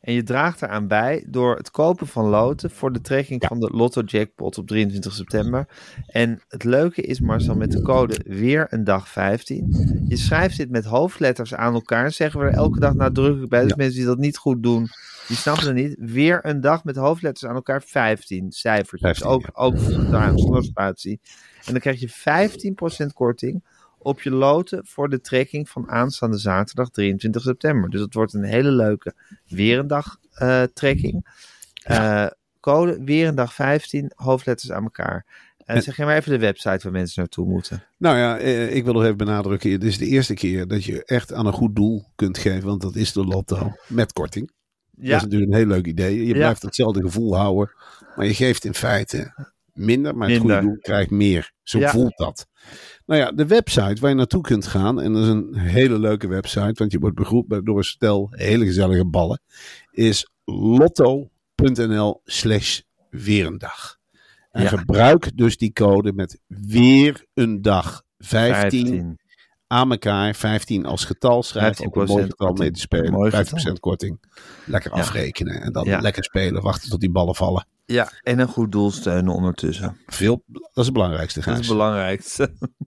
En 0.00 0.12
je 0.12 0.22
draagt 0.22 0.62
eraan 0.62 0.86
bij 0.86 1.24
door 1.28 1.56
het 1.56 1.70
kopen 1.70 2.06
van 2.06 2.24
loten 2.24 2.70
voor 2.70 2.92
de 2.92 3.00
trekking 3.00 3.44
van 3.46 3.60
de 3.60 3.70
Lotto 3.72 4.02
Jackpot 4.02 4.58
op 4.58 4.66
23 4.66 5.12
september. 5.12 5.68
En 6.06 6.40
het 6.48 6.64
leuke 6.64 7.02
is, 7.02 7.20
Marcel, 7.20 7.54
met 7.54 7.72
de 7.72 7.82
code 7.82 8.20
weer 8.24 8.66
een 8.68 8.84
dag 8.84 9.08
15. 9.08 10.04
Je 10.08 10.16
schrijft 10.16 10.56
dit 10.56 10.70
met 10.70 10.84
hoofdletters 10.84 11.54
aan 11.54 11.74
elkaar. 11.74 12.12
Zeggen 12.12 12.40
we 12.40 12.46
er 12.46 12.52
elke 12.52 12.80
dag 12.80 12.94
nadrukkelijk 12.94 13.50
bij. 13.50 13.62
Dus 13.62 13.74
mensen 13.74 13.96
die 13.96 14.06
dat 14.06 14.18
niet 14.18 14.36
goed 14.36 14.62
doen, 14.62 14.88
die 15.28 15.36
snappen 15.36 15.66
het 15.66 15.74
niet. 15.74 15.96
Weer 15.98 16.40
een 16.42 16.60
dag 16.60 16.84
met 16.84 16.96
hoofdletters 16.96 17.50
aan 17.50 17.54
elkaar 17.54 17.82
15 17.82 18.52
cijfertjes. 18.52 19.18
15, 19.18 19.26
ook, 19.26 19.42
ja. 19.42 19.50
ook 19.52 20.10
daar 20.10 20.38
zonder 20.38 20.64
spatie. 20.64 21.20
En 21.64 21.72
dan 21.72 21.80
krijg 21.80 22.00
je 22.00 23.04
15% 23.04 23.06
korting 23.14 23.62
op 24.08 24.20
je 24.22 24.30
loten 24.30 24.86
voor 24.86 25.08
de 25.08 25.20
trekking 25.20 25.68
van 25.68 25.90
aanstaande 25.90 26.38
zaterdag 26.38 26.90
23 26.90 27.42
september. 27.42 27.90
Dus 27.90 28.00
dat 28.00 28.14
wordt 28.14 28.32
een 28.34 28.44
hele 28.44 28.70
leuke 28.70 29.14
weer 29.46 29.78
een 29.78 29.86
dag 29.86 30.16
eh, 30.32 30.62
trekking. 30.62 31.26
Eh, 31.82 32.26
code 32.60 33.04
weer 33.04 33.28
een 33.28 33.34
dag 33.34 33.54
15, 33.54 34.12
hoofdletters 34.14 34.72
aan 34.72 34.82
elkaar. 34.82 35.26
En 35.64 35.76
En- 35.76 35.82
zeg 35.82 35.96
jij 35.96 36.06
maar 36.06 36.16
even 36.16 36.32
de 36.32 36.38
website 36.38 36.78
waar 36.82 36.92
mensen 36.92 37.20
naartoe 37.20 37.46
moeten. 37.46 37.84
Nou 37.98 38.16
ja, 38.16 38.38
eh, 38.38 38.74
ik 38.76 38.84
wil 38.84 38.92
nog 38.92 39.02
even 39.02 39.16
benadrukken. 39.16 39.70
Dit 39.70 39.84
is 39.84 39.98
de 39.98 40.06
eerste 40.06 40.34
keer 40.34 40.66
dat 40.66 40.84
je 40.84 41.04
echt 41.04 41.32
aan 41.32 41.46
een 41.46 41.52
goed 41.52 41.76
doel 41.76 42.04
kunt 42.14 42.38
geven. 42.38 42.68
Want 42.68 42.80
dat 42.80 42.96
is 42.96 43.12
de 43.12 43.24
lotto 43.24 43.72
met 43.86 44.12
korting. 44.12 44.46
Dat 44.90 45.06
Ja, 45.06 45.16
is 45.16 45.22
natuurlijk 45.22 45.50
een 45.50 45.56
heel 45.56 45.66
leuk 45.66 45.86
idee. 45.86 46.18
Je 46.20 46.26
Ja. 46.26 46.32
blijft 46.32 46.62
hetzelfde 46.62 47.00
gevoel 47.02 47.36
houden. 47.36 47.72
Maar 48.16 48.26
je 48.26 48.34
geeft 48.34 48.64
in 48.64 48.74
feite 48.74 49.34
minder. 49.78 50.16
Maar 50.16 50.28
het 50.28 50.38
Minder. 50.38 50.56
goede 50.56 50.72
doel 50.72 50.80
krijgt 50.82 51.10
meer. 51.10 51.52
Zo 51.62 51.78
Ja. 51.78 51.90
voelt 51.90 52.16
dat. 52.16 52.46
Nou 53.06 53.20
ja, 53.20 53.32
de 53.32 53.46
website 53.46 54.00
waar 54.00 54.10
je 54.10 54.16
naartoe 54.16 54.42
kunt 54.42 54.66
gaan. 54.66 55.00
En 55.00 55.12
dat 55.12 55.22
is 55.22 55.28
een 55.28 55.54
hele 55.54 55.98
leuke 55.98 56.26
website. 56.28 56.72
Want 56.74 56.92
je 56.92 56.98
wordt 56.98 57.16
begroet 57.16 57.60
door 57.64 57.76
een 57.78 57.84
stel 57.84 58.26
hele 58.30 58.64
gezellige 58.64 59.04
ballen. 59.06 59.40
Is 59.90 60.30
lotto.nl 60.44 62.20
slash 62.24 62.80
weer 63.10 63.46
een 63.46 63.58
dag. 63.58 63.96
En 64.50 64.62
Ja. 64.62 64.68
gebruik 64.68 65.36
dus 65.36 65.56
die 65.56 65.72
code 65.72 66.12
met 66.12 66.40
weer 66.46 67.24
een 67.34 67.62
dag. 67.62 68.02
15, 68.18 68.86
15. 68.86 69.18
Aan 69.68 69.90
elkaar. 69.90 70.34
15 70.34 70.86
als 70.86 71.04
getal. 71.04 71.42
Schrijf 71.42 71.80
ook 71.82 71.96
een 71.96 72.06
mooi 72.06 72.22
15% 72.24 72.26
getal 72.28 72.52
mee 72.52 72.70
te 72.70 72.80
spelen. 72.80 73.12
Mooi 73.12 73.30
50% 73.30 73.72
korting. 73.80 74.20
Lekker 74.66 74.90
afrekenen. 74.90 75.60
En 75.62 75.72
dan 75.72 75.84
Ja. 75.84 76.00
lekker 76.00 76.24
spelen. 76.24 76.62
Wachten 76.62 76.90
tot 76.90 77.00
die 77.00 77.10
ballen 77.10 77.34
vallen. 77.34 77.66
Ja, 77.86 78.12
en 78.22 78.38
een 78.38 78.48
goed 78.48 78.72
doel 78.72 78.90
steunen 78.90 79.34
ondertussen. 79.34 79.96
Veel, 80.06 80.42
dat 80.46 80.62
is 80.74 80.84
het 80.84 80.92
belangrijkste. 80.92 81.38
Dat 81.40 81.48
is 81.48 81.54
Gijs. 81.54 81.66
het 81.68 81.76
belangrijkste. 81.76 82.42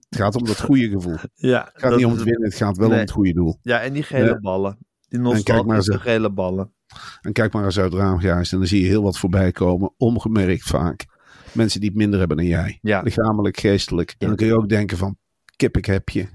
Het 0.08 0.20
gaat 0.20 0.34
om 0.36 0.44
dat 0.44 0.60
goede 0.70 0.88
gevoel. 0.88 1.12
Het 1.12 1.30
ja, 1.34 1.70
gaat 1.74 1.90
dat 1.90 1.96
niet 1.96 2.06
om 2.06 2.12
het 2.12 2.22
winnen. 2.22 2.44
Het 2.48 2.54
gaat 2.54 2.76
wel 2.76 2.86
Nee. 2.88 2.96
om 2.96 3.02
het 3.02 3.10
goede 3.12 3.32
doel. 3.32 3.58
Ja, 3.62 3.80
en 3.80 3.92
die 3.92 4.02
gele 4.02 4.24
Ja. 4.26 4.38
ballen. 4.40 4.78
Die 5.08 5.18
nostalgische 5.20 5.92
eens. 5.92 6.02
gele 6.02 6.30
ballen. 6.30 6.72
En 7.20 7.32
kijk 7.32 7.52
maar 7.52 7.64
eens 7.64 7.78
uit 7.78 7.92
het 7.92 8.00
raam, 8.00 8.18
Gijs. 8.18 8.52
En 8.52 8.58
dan 8.58 8.66
zie 8.66 8.80
je 8.82 8.86
heel 8.88 9.02
wat 9.02 9.18
voorbij 9.18 9.52
komen. 9.52 9.92
Ongemerkt 9.96 10.62
vaak. 10.62 11.04
Mensen 11.52 11.80
die 11.80 11.88
het 11.88 11.98
minder 11.98 12.18
hebben 12.18 12.36
dan 12.36 12.46
jij. 12.46 12.78
Ja. 12.82 13.00
Lichamelijk, 13.00 13.58
geestelijk. 13.60 14.14
En 14.18 14.26
dan 14.26 14.36
kun 14.36 14.46
je 14.46 14.56
ook 14.56 14.68
denken 14.68 14.96
van... 14.96 15.16
Kip, 15.56 15.76
ik 15.76 15.84
heb 15.86 16.08
je. 16.08 16.26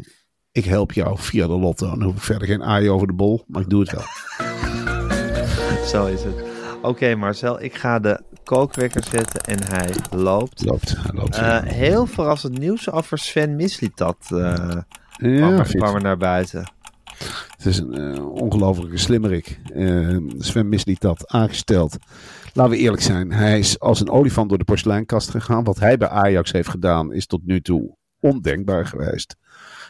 Ik 0.57 0.65
help 0.65 0.91
jou 0.91 1.17
via 1.19 1.47
de 1.47 1.53
lotto. 1.53 1.89
Dan 1.89 2.01
hoef 2.03 2.15
ik 2.15 2.21
verder 2.21 2.47
geen 2.47 2.63
aai 2.63 2.89
over 2.89 3.07
de 3.07 3.13
bol. 3.13 3.43
Maar 3.47 3.61
ik 3.61 3.69
doe 3.69 3.79
het 3.79 3.91
wel. 3.91 4.03
Zo 5.91 6.05
is 6.05 6.23
het. 6.23 6.43
Oké 6.81 7.15
Marcel, 7.15 7.61
ik 7.61 7.75
ga 7.75 7.99
de 7.99 8.21
kookwekker 8.43 9.03
zetten 9.03 9.41
en 9.41 9.63
hij 9.63 9.89
loopt. 10.09 10.65
Loopt. 10.65 10.89
Het 10.89 11.13
loopt. 11.13 11.37
Eh, 11.37 11.61
heel 11.63 12.05
verrassend 12.05 12.59
nieuws 12.59 12.91
over 12.91 13.17
Sven 13.17 13.55
Mislitat 13.55 14.17
uh, 14.33 14.39
ja, 14.39 14.85
kwam, 15.17 15.53
er- 15.53 15.75
kwam 15.75 15.95
er 15.95 16.01
naar 16.01 16.17
buiten. 16.17 16.71
Het 17.57 17.65
is 17.65 17.77
een 17.77 18.15
eh, 18.15 18.29
ongelofelijke 18.31 18.97
slimmerik. 18.97 19.59
Sven 20.37 20.69
Misliet 20.69 21.01
dat 21.01 21.27
aangesteld. 21.27 21.97
Laten 22.53 22.71
we 22.71 22.77
eerlijk 22.77 23.01
zijn. 23.01 23.31
Hij 23.31 23.59
is 23.59 23.79
als 23.79 23.99
een 23.99 24.09
olifant 24.09 24.49
door 24.49 24.57
de 24.57 24.63
porseleinkast 24.63 25.29
gegaan. 25.29 25.63
Wat 25.63 25.79
hij 25.79 25.97
bij 25.97 26.09
Ajax 26.09 26.51
heeft 26.51 26.69
gedaan 26.69 27.13
is 27.13 27.25
tot 27.25 27.45
nu 27.45 27.61
toe 27.61 27.95
ondenkbaar 28.19 28.85
geweest. 28.85 29.35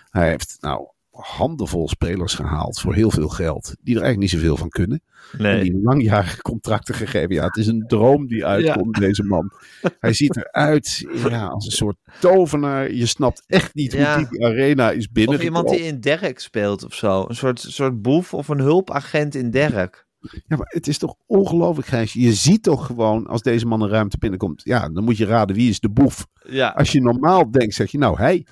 Hij 0.10 0.30
heeft 0.30 0.58
nou 0.60 0.88
handenvol 1.12 1.90
spelers 1.90 2.34
gehaald 2.36 2.80
voor 2.80 2.94
heel 2.94 3.12
veel 3.12 3.28
geld. 3.28 3.76
Die 3.82 3.96
er 3.96 4.02
eigenlijk 4.02 4.20
niet 4.32 4.42
zoveel 4.42 4.58
van 4.58 4.70
kunnen. 4.70 5.02
En 5.32 5.42
Nee. 5.42 5.64
die 5.64 5.80
langjarige 5.84 6.42
contracten 6.42 6.96
gegeven. 6.96 7.36
Ja, 7.36 7.46
het 7.46 7.56
is 7.58 7.68
een 7.68 7.84
droom 7.88 8.28
die 8.28 8.46
uitkomt, 8.46 8.96
deze 9.00 9.24
man. 9.24 9.52
Hij 10.00 10.14
ziet 10.14 10.36
eruit 10.36 11.06
ja, 11.30 11.46
als 11.48 11.66
een 11.66 11.72
soort 11.72 11.98
tovenaar. 12.20 12.92
Je 12.92 13.06
snapt 13.06 13.44
echt 13.48 13.74
niet 13.76 13.92
Ja. 13.94 14.18
hoe 14.18 14.28
die 14.30 14.46
arena 14.46 14.92
is 14.92 15.06
Of 15.08 15.12
binnengekomen. 15.12 15.58
iemand 15.62 15.78
die 15.78 15.88
in 15.88 16.00
Derk 16.00 16.40
speelt 16.40 16.86
of 16.86 16.94
zo. 16.94 17.26
Een 17.28 17.36
soort, 17.36 17.60
soort 17.60 18.02
boef 18.02 18.34
of 18.34 18.48
een 18.48 18.60
hulpagent 18.60 19.36
in 19.36 19.52
Derk. 19.52 20.06
Ja, 20.20 20.56
maar 20.58 20.68
het 20.74 20.88
is 20.88 20.98
toch 20.98 21.16
ongelooflijk, 21.26 21.88
Gijs. 21.88 22.14
Je 22.14 22.34
ziet 22.34 22.64
toch 22.64 22.86
gewoon, 22.86 23.28
als 23.28 23.42
deze 23.42 23.66
man 23.66 23.82
een 23.82 23.90
ruimte 23.90 24.18
binnenkomt. 24.18 24.62
Ja, 24.64 24.90
dan 24.90 25.04
moet 25.04 25.18
je 25.18 25.26
raden 25.26 25.56
wie 25.56 25.70
is 25.70 25.80
de 25.80 25.90
boef. 25.90 26.28
Ja, 26.50 26.70
Als 26.70 26.92
je 26.92 27.02
normaal 27.02 27.52
denkt, 27.52 27.74
zeg 27.76 27.92
je 27.92 27.98
nou 27.98 28.18
hij. 28.18 28.46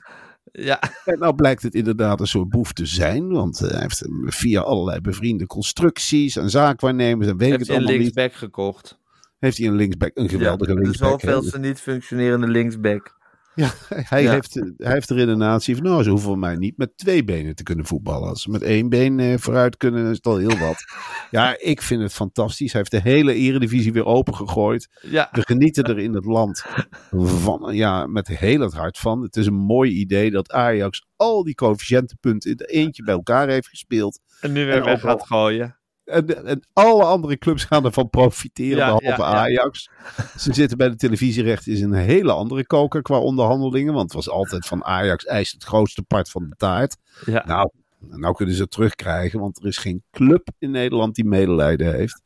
Ja. 0.55 0.79
En 1.05 1.19
nou 1.19 1.35
blijkt 1.35 1.61
het 1.61 1.75
inderdaad 1.75 2.19
een 2.19 2.27
soort 2.27 2.49
boef 2.49 2.73
te 2.73 2.85
zijn. 2.85 3.31
Want 3.31 3.61
eh, 3.61 3.69
hij 3.69 3.81
heeft 3.81 3.99
hem 3.99 4.31
via 4.31 4.61
allerlei 4.61 5.01
bevriende 5.01 5.45
constructies 5.45 6.35
en 6.35 6.49
zaakwaarnemers 6.49 7.27
en 7.27 7.37
weet 7.37 7.51
ik 7.51 7.57
heeft 7.57 7.59
het 7.59 7.67
hij 7.67 7.77
een 7.77 7.83
allemaal 7.83 8.05
niet. 8.05 8.15
linksback 8.15 8.39
gekocht. 8.39 8.99
Heeft 9.39 9.57
hij 9.57 9.67
een 9.67 9.75
linksback, 9.75 10.11
een 10.13 10.29
geweldige 10.29 10.73
ja, 10.73 10.79
linksback. 10.79 11.21
Hè. 11.21 11.31
zoveelste 11.31 11.59
niet 11.59 11.79
functionerende 11.79 12.47
linksback. 12.47 13.15
Ja, 13.55 13.71
hij, 14.09 14.23
Ja. 14.23 14.31
Heeft, 14.31 14.53
hij 14.77 14.93
heeft 14.93 15.07
de 15.07 15.13
redenatie 15.13 15.75
van, 15.75 15.83
nou, 15.83 16.03
ze 16.03 16.09
hoeven 16.09 16.39
mij 16.39 16.55
niet 16.55 16.77
met 16.77 16.97
twee 16.97 17.23
benen 17.23 17.55
te 17.55 17.63
kunnen 17.63 17.85
voetballen. 17.85 18.29
Als 18.29 18.41
ze 18.41 18.49
met 18.49 18.61
één 18.61 18.89
been 18.89 19.19
eh, 19.19 19.37
vooruit 19.37 19.77
kunnen, 19.77 20.09
is 20.09 20.15
het 20.15 20.25
al 20.25 20.37
heel 20.37 20.57
wat. 20.57 20.85
ja, 21.31 21.55
ik 21.59 21.81
vind 21.81 22.01
het 22.01 22.13
fantastisch. 22.13 22.71
Hij 22.71 22.81
heeft 22.81 23.03
de 23.03 23.09
hele 23.09 23.33
eredivisie 23.33 23.93
weer 23.93 24.05
opengegooid. 24.05 24.89
Ja, 25.01 25.29
We 25.31 25.41
genieten 25.41 25.83
er 25.83 25.99
in 25.99 26.13
het 26.13 26.25
land 26.25 26.65
van, 27.11 27.75
ja, 27.75 28.07
met 28.07 28.27
heel 28.27 28.59
het 28.59 28.73
hart 28.73 28.97
van. 28.97 29.21
Het 29.21 29.35
is 29.35 29.45
een 29.45 29.53
mooi 29.53 29.91
idee 29.91 30.31
dat 30.31 30.51
Ajax 30.51 31.05
al 31.15 31.43
die 31.43 31.55
coëfficiëntenpunten 31.55 32.51
in 32.51 32.65
eentje 32.65 33.03
bij 33.03 33.13
elkaar 33.13 33.47
heeft 33.47 33.67
gespeeld. 33.67 34.19
en 34.41 34.51
nu 34.51 34.61
En 34.61 34.67
weer 34.67 34.83
weg 34.83 35.01
gaat 35.01 35.25
gooien. 35.25 35.77
En, 36.05 36.45
en 36.45 36.67
alle 36.73 37.03
andere 37.03 37.37
clubs 37.37 37.63
gaan 37.63 37.85
ervan 37.85 38.09
profiteren, 38.09 38.77
Ja, 38.77 38.85
behalve 38.85 39.05
ja, 39.05 39.15
ja. 39.15 39.23
Ajax. 39.23 39.89
Ze 40.37 40.53
zitten 40.53 40.77
bij 40.77 40.89
de 40.89 40.95
televisierechten 40.95 41.71
is 41.71 41.81
een 41.81 41.93
hele 41.93 42.31
andere 42.31 42.65
koker 42.65 43.01
qua 43.01 43.17
onderhandelingen. 43.19 43.93
Want 43.93 44.05
het 44.05 44.13
was 44.13 44.29
altijd 44.29 44.65
van 44.65 44.83
Ajax 44.83 45.25
eist 45.25 45.53
het 45.53 45.63
grootste 45.63 46.03
part 46.03 46.29
van 46.29 46.49
de 46.49 46.55
taart. 46.55 46.97
Ja. 47.25 47.43
Nou, 47.45 47.69
nou 47.99 48.35
kunnen 48.35 48.55
ze 48.55 48.61
het 48.61 48.71
terugkrijgen, 48.71 49.39
want 49.39 49.59
er 49.59 49.65
is 49.67 49.77
geen 49.77 50.03
club 50.11 50.47
in 50.59 50.71
Nederland 50.71 51.15
die 51.15 51.25
medelijden 51.25 51.93
heeft. 51.93 52.21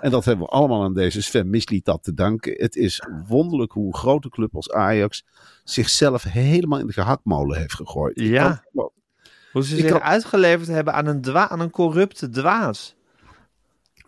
En 0.00 0.10
dat 0.10 0.24
hebben 0.24 0.44
we 0.46 0.52
allemaal 0.52 0.82
aan 0.82 0.94
deze 0.94 1.22
Sven 1.22 1.50
Mislitat 1.50 2.02
te 2.02 2.14
danken. 2.14 2.52
Het 2.56 2.76
is 2.76 3.02
wonderlijk 3.28 3.72
hoe 3.72 3.86
een 3.86 3.94
grote 3.94 4.28
club 4.28 4.54
als 4.54 4.70
Ajax 4.70 5.24
zichzelf 5.64 6.22
helemaal 6.22 6.78
in 6.78 6.86
de 6.86 6.92
gehaktmolen 6.92 7.58
heeft 7.58 7.74
gegooid. 7.74 8.20
Ja. 8.20 8.64
kan- 8.74 8.90
Hoe 9.52 9.64
ze 9.64 9.76
zich 9.76 9.90
kan- 9.90 10.00
uitgeleverd 10.02 10.68
hebben 10.68 10.94
aan 10.94 11.06
een, 11.06 11.20
dwa 11.20 11.48
aan 11.48 11.60
een 11.60 11.70
corrupte 11.70 12.28
dwaas. 12.28 12.94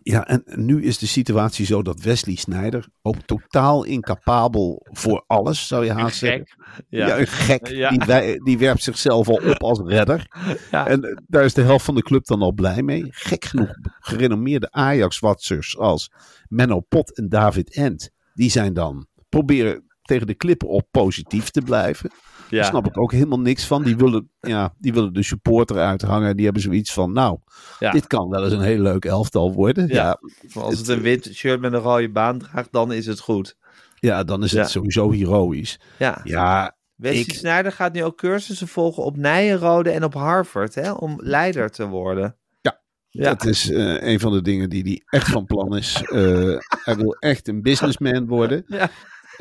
Ja, 0.03 0.27
en 0.27 0.43
nu 0.45 0.83
is 0.83 0.97
de 0.97 1.07
situatie 1.07 1.65
zo 1.65 1.81
dat 1.81 2.01
Wesley 2.01 2.35
Sneijder 2.35 2.87
ook 3.01 3.15
totaal 3.25 3.83
incapabel 3.83 4.85
voor 4.91 5.23
alles, 5.27 5.67
zou 5.67 5.85
je 5.85 5.91
haast 5.91 6.17
zeggen. 6.17 6.45
Gek. 6.47 6.83
Ja, 6.89 7.07
Ja. 7.07 7.19
een 7.19 7.27
gek. 7.27 7.67
Ja. 7.67 7.89
Die, 7.89 7.99
wij- 8.05 8.39
die 8.43 8.57
werpt 8.57 8.83
zichzelf 8.83 9.27
al 9.27 9.41
op 9.49 9.63
als 9.63 9.79
redder. 9.85 10.25
Ja. 10.71 10.87
En 10.87 11.03
eh, 11.03 11.17
daar 11.27 11.43
is 11.43 11.53
de 11.53 11.61
helft 11.61 11.85
van 11.85 11.95
de 11.95 12.01
club 12.03 12.25
dan 12.25 12.41
al 12.41 12.51
blij 12.53 12.81
mee. 12.83 13.05
Gek 13.09 13.45
genoeg, 13.45 13.69
gerenommeerde 13.99 14.71
Ajax-watsers 14.71 15.77
als 15.77 16.11
Menno 16.47 16.79
Pot 16.79 17.15
en 17.17 17.29
David 17.29 17.73
Ent, 17.75 18.09
die 18.33 18.49
zijn 18.49 18.73
dan 18.73 19.07
proberen 19.29 19.83
tegen 20.01 20.27
de 20.27 20.35
klippen 20.35 20.67
op 20.67 20.87
positief 20.91 21.49
te 21.49 21.61
blijven. 21.61 22.11
Daar 22.53 22.63
Ja. 22.63 22.69
snap 22.69 22.85
ik 22.87 22.97
ook 22.97 23.11
helemaal 23.11 23.39
niks 23.39 23.65
van. 23.65 23.83
Die 23.83 23.95
willen, 23.97 24.29
ja, 24.39 24.73
die 24.77 24.93
willen 24.93 25.13
de 25.13 25.23
supporter 25.23 25.77
uithangen. 25.77 26.35
Die 26.35 26.45
hebben 26.45 26.63
zoiets 26.63 26.93
van, 26.93 27.11
nou, 27.11 27.37
Ja. 27.79 27.91
dit 27.91 28.07
kan 28.07 28.29
wel 28.29 28.43
eens 28.43 28.53
een 28.53 28.61
heel 28.61 28.79
leuk 28.81 29.05
elftal 29.05 29.53
worden. 29.53 29.87
Ja. 29.87 30.19
Als 30.53 30.77
het 30.77 30.87
een 30.87 31.01
wit 31.01 31.29
shirt 31.33 31.59
met 31.61 31.73
een 31.73 31.79
rode 31.79 32.09
baan 32.11 32.37
draagt, 32.39 32.71
dan 32.71 32.91
is 32.93 33.05
het 33.05 33.19
goed. 33.19 33.55
ja 33.95 34.23
dan 34.23 34.43
is 34.43 34.51
het 34.51 34.69
sowieso 34.69 35.11
heroïs. 35.11 35.79
Ja. 35.99 36.21
Ja, 36.23 36.75
Wesley 36.95 37.21
ik- 37.21 37.33
Sneijder 37.33 37.71
gaat 37.71 37.93
nu 37.93 38.03
ook 38.03 38.17
cursussen 38.17 38.67
volgen 38.67 39.03
op 39.03 39.17
Nijenrode 39.17 39.89
en 39.91 40.03
op 40.03 40.13
Harvard, 40.13 40.75
hè, 40.75 40.91
om 40.91 41.19
leider 41.21 41.69
te 41.69 41.87
worden. 41.87 42.35
Ja. 42.61 42.81
Ja. 43.09 43.23
Dat 43.23 43.45
is 43.45 43.69
eh, 43.71 44.01
een 44.11 44.19
van 44.19 44.31
de 44.31 44.41
dingen 44.41 44.69
die 44.69 44.81
hij 44.83 45.01
echt 45.19 45.29
van 45.29 45.45
plan 45.45 45.77
is. 45.77 46.01
Eh, 46.03 46.57
hij 46.83 46.95
wil 46.95 47.15
echt 47.19 47.47
een 47.47 47.61
businessman 47.61 48.27
worden. 48.27 48.63
Ja. 48.67 48.89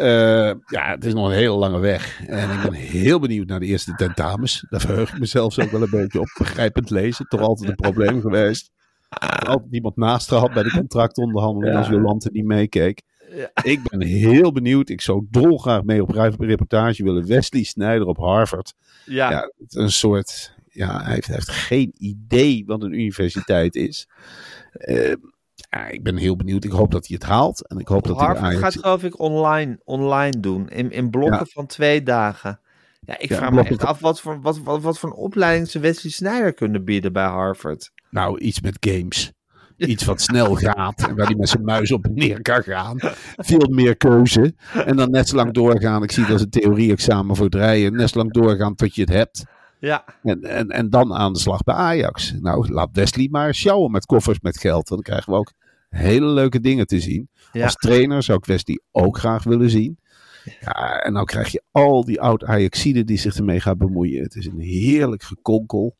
Eh, 0.02 0.52
ja, 0.66 0.90
het 0.90 1.04
is 1.04 1.14
nog 1.14 1.26
een 1.26 1.34
hele 1.34 1.54
lange 1.54 1.78
weg. 1.78 2.22
En 2.26 2.50
ik 2.50 2.62
ben 2.62 2.72
heel 2.72 3.18
benieuwd 3.18 3.46
naar 3.46 3.60
de 3.60 3.66
eerste 3.66 3.94
tentamens. 3.94 4.66
Daar 4.70 4.80
verheug 4.80 5.12
ik 5.12 5.18
mezelf 5.18 5.58
ook 5.58 5.70
wel 5.70 5.82
een 5.82 5.90
beetje 5.90 6.20
op. 6.20 6.34
Begrijpend 6.38 6.90
lezen, 6.90 7.26
toch 7.28 7.40
altijd 7.40 7.68
een 7.68 7.76
probleem 7.76 8.20
geweest. 8.20 8.70
Altijd 9.46 9.70
niemand 9.70 9.96
naast 9.96 10.28
gehad 10.28 10.52
bij 10.52 10.62
de 10.62 10.70
contractonderhandeling 10.70 11.76
als 11.76 11.88
Jolante 11.88 12.28
niet 12.32 12.44
meekeek. 12.44 13.02
Ja. 13.34 13.50
Ik 13.62 13.80
ben 13.90 14.02
heel 14.02 14.52
benieuwd. 14.52 14.88
Ik 14.88 15.00
zou 15.00 15.26
dolgraag 15.30 15.82
mee 15.82 16.02
op 16.02 16.10
reportage 16.38 17.04
willen. 17.04 17.26
Wesley 17.26 17.62
Sneijder 17.62 18.06
op 18.06 18.16
Harvard. 18.16 18.74
Ja. 19.04 19.30
Ja, 19.30 19.52
een 19.68 19.92
soort. 19.92 20.54
Ja, 20.68 21.02
hij 21.02 21.14
heeft, 21.14 21.26
hij 21.26 21.34
heeft 21.34 21.50
geen 21.50 21.94
idee 21.98 22.64
wat 22.66 22.82
een 22.82 22.92
universiteit 22.92 23.74
is. 23.74 24.08
Eh, 24.72 25.14
ja, 25.76 25.86
ik 25.86 26.02
ben 26.02 26.16
heel 26.16 26.36
benieuwd. 26.36 26.64
Ik 26.64 26.70
hoop 26.70 26.90
dat 26.90 27.06
hij 27.06 27.16
het 27.20 27.28
haalt. 27.28 27.68
En 27.68 27.78
ik 27.78 27.88
hoop 27.88 28.06
dat 28.06 28.20
hij 28.20 28.36
Ajax... 28.36 28.58
gaat 28.60 28.72
geloof 28.72 29.02
ik 29.02 29.18
online, 29.18 29.80
online 29.84 30.40
doen. 30.40 30.68
In, 30.68 30.90
in 30.90 31.10
blokken 31.10 31.38
Ja. 31.38 31.46
van 31.52 31.66
twee 31.66 32.02
dagen. 32.02 32.60
Ja, 33.00 33.18
ik 33.18 33.28
Ja, 33.28 33.36
vraag 33.36 33.50
me 33.50 33.62
echt 33.62 33.84
af 33.84 34.00
wat 34.00 34.20
voor, 34.20 34.40
wat, 34.40 34.58
wat, 34.58 34.82
wat 34.82 34.98
voor 34.98 35.10
een 35.10 35.16
opleiding 35.16 35.68
ze 35.68 35.78
Wesley 35.78 36.12
Sneijder 36.12 36.52
kunnen 36.54 36.84
bieden 36.84 37.12
bij 37.12 37.26
Harvard. 37.26 37.90
Nou, 38.10 38.38
iets 38.38 38.60
met 38.60 38.76
games. 38.80 39.32
Iets 39.76 40.04
wat 40.04 40.20
snel 40.20 40.54
gaat. 40.54 41.08
En 41.08 41.16
waar 41.16 41.26
hij 41.26 41.34
met 41.34 41.48
zijn 41.48 41.64
muis 41.64 41.92
op 41.92 42.04
en 42.04 42.14
neer 42.14 42.42
kan 42.42 42.62
gaan. 42.62 42.96
Veel 43.36 43.68
meer 43.70 43.96
keuze. 43.96 44.54
En 44.86 44.96
dan 44.96 45.10
net 45.10 45.28
zo 45.28 45.36
lang 45.36 45.52
doorgaan. 45.52 46.02
Ik 46.02 46.12
zie 46.12 46.22
dat 46.22 46.32
als 46.32 46.42
een 46.42 46.50
theorie-examen 46.50 47.36
voor 47.36 47.44
het 47.44 47.54
rijden. 47.54 47.92
Net 47.92 48.10
zo 48.10 48.18
lang 48.18 48.32
doorgaan 48.32 48.74
tot 48.74 48.94
je 48.94 49.00
het 49.00 49.10
hebt. 49.10 49.44
Ja, 49.82 50.04
En, 50.22 50.42
en, 50.42 50.68
en 50.68 50.90
dan 50.90 51.14
aan 51.14 51.32
de 51.32 51.38
slag 51.38 51.62
bij 51.62 51.74
Ajax. 51.74 52.34
Nou, 52.40 52.72
laat 52.72 52.88
Wesley 52.92 53.28
maar 53.30 53.54
sjouwen 53.54 53.90
met 53.90 54.06
koffers 54.06 54.40
met 54.40 54.58
geld. 54.58 54.88
Dan 54.88 55.00
krijgen 55.02 55.32
we 55.32 55.38
ook 55.38 55.52
hele 55.88 56.26
leuke 56.26 56.60
dingen 56.60 56.86
te 56.86 57.00
zien. 57.00 57.28
Ja. 57.52 57.64
Als 57.64 57.74
trainer 57.74 58.22
zou 58.22 58.38
ik 58.38 58.44
Wesley 58.44 58.80
ook 58.90 59.18
graag 59.18 59.44
willen 59.44 59.70
zien. 59.70 59.98
Ja, 60.60 61.00
en 61.02 61.14
dan 61.14 61.24
krijg 61.24 61.48
je 61.52 61.62
al 61.70 62.04
die 62.04 62.20
oud-Ajaxiden 62.20 63.06
die 63.06 63.18
zich 63.18 63.36
ermee 63.36 63.60
gaan 63.60 63.78
bemoeien. 63.78 64.22
Het 64.22 64.34
is 64.34 64.46
een 64.46 64.60
heerlijk 64.60 65.22
gekonkel. 65.22 65.96